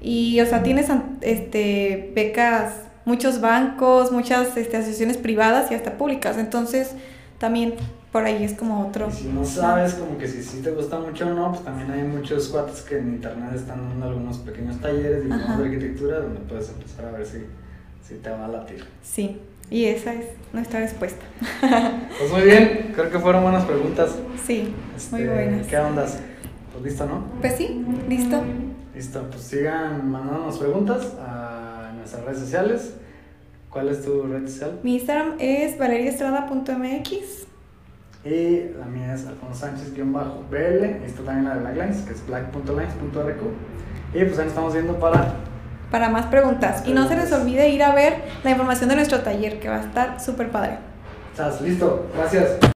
Y, 0.00 0.40
o 0.40 0.46
sea, 0.46 0.62
tienes 0.62 0.88
este, 1.20 2.12
becas, 2.14 2.74
muchos 3.04 3.40
bancos, 3.40 4.12
muchas 4.12 4.56
este, 4.56 4.76
asociaciones 4.76 5.16
privadas 5.16 5.70
y 5.70 5.74
hasta 5.74 5.98
públicas. 5.98 6.38
Entonces, 6.38 6.94
también 7.38 7.74
por 8.12 8.24
ahí 8.24 8.44
es 8.44 8.52
como 8.54 8.86
otro. 8.86 9.08
Y 9.08 9.12
si 9.12 9.28
no 9.28 9.44
sabes 9.44 9.94
como 9.94 10.18
que 10.18 10.28
si, 10.28 10.42
si 10.42 10.58
te 10.60 10.70
gusta 10.70 10.98
mucho 11.00 11.26
o 11.26 11.30
no, 11.30 11.50
pues 11.50 11.64
también 11.64 11.90
hay 11.90 12.02
muchos 12.02 12.48
cuates 12.48 12.82
que 12.82 12.98
en 12.98 13.14
internet 13.14 13.52
están 13.54 13.88
dando 13.88 14.06
algunos 14.06 14.36
pequeños 14.38 14.78
talleres 14.80 15.26
de 15.28 15.34
arquitectura 15.34 16.20
donde 16.20 16.40
puedes 16.40 16.68
empezar 16.68 17.06
a 17.06 17.10
ver 17.12 17.26
si, 17.26 17.38
si 18.06 18.14
te 18.16 18.28
va 18.30 18.44
a 18.44 18.48
latir. 18.48 18.84
Sí, 19.02 19.40
y 19.70 19.86
esa 19.86 20.12
es 20.12 20.26
nuestra 20.52 20.80
respuesta. 20.80 21.24
Pues 22.18 22.30
muy 22.30 22.42
bien, 22.42 22.92
creo 22.94 23.10
que 23.10 23.18
fueron 23.18 23.42
buenas 23.42 23.64
preguntas. 23.64 24.14
Sí, 24.46 24.74
muy 25.10 25.22
Este, 25.22 25.28
buenas. 25.34 25.66
¿Qué 25.66 25.78
ondas? 25.78 26.18
Pues 26.72 26.84
listo, 26.84 27.06
¿no? 27.06 27.24
Pues 27.40 27.54
sí, 27.56 27.84
listo. 28.08 28.40
Listo, 28.94 29.26
pues 29.30 29.42
sigan 29.42 30.10
mandándonos 30.10 30.58
preguntas 30.58 31.14
a 31.18 31.92
nuestras 31.96 32.24
redes 32.24 32.38
sociales. 32.40 32.94
¿Cuál 33.70 33.88
es 33.88 34.04
tu 34.04 34.22
red 34.24 34.46
social? 34.46 34.78
Mi 34.82 34.96
Instagram 34.96 35.36
es 35.38 35.78
valeriaestrada.mx. 35.78 37.46
Y 38.24 38.70
la 38.78 38.86
mía 38.86 39.14
es 39.14 39.26
Alfonso 39.26 39.66
Sánchez-BL. 39.66 40.84
Está 41.04 41.22
también 41.22 41.44
la 41.44 41.54
de 41.54 41.60
Blacklines, 41.60 42.02
que 42.02 42.12
es 42.12 42.26
black.lines.rq. 42.26 43.42
Y 44.14 44.24
pues 44.24 44.38
ahí 44.38 44.44
nos 44.44 44.46
estamos 44.46 44.72
viendo 44.74 44.98
para. 44.98 45.34
Para 45.90 46.08
más 46.08 46.26
preguntas. 46.26 46.84
Y 46.86 46.92
no 46.92 47.08
se 47.08 47.16
les 47.16 47.32
olvide 47.32 47.68
ir 47.68 47.82
a 47.82 47.94
ver 47.94 48.22
la 48.44 48.50
información 48.50 48.88
de 48.88 48.96
nuestro 48.96 49.20
taller, 49.20 49.58
que 49.58 49.68
va 49.68 49.76
a 49.76 49.80
estar 49.80 50.20
súper 50.20 50.50
padre. 50.50 50.78
Estás 51.32 51.60
listo. 51.60 52.06
Gracias. 52.16 52.71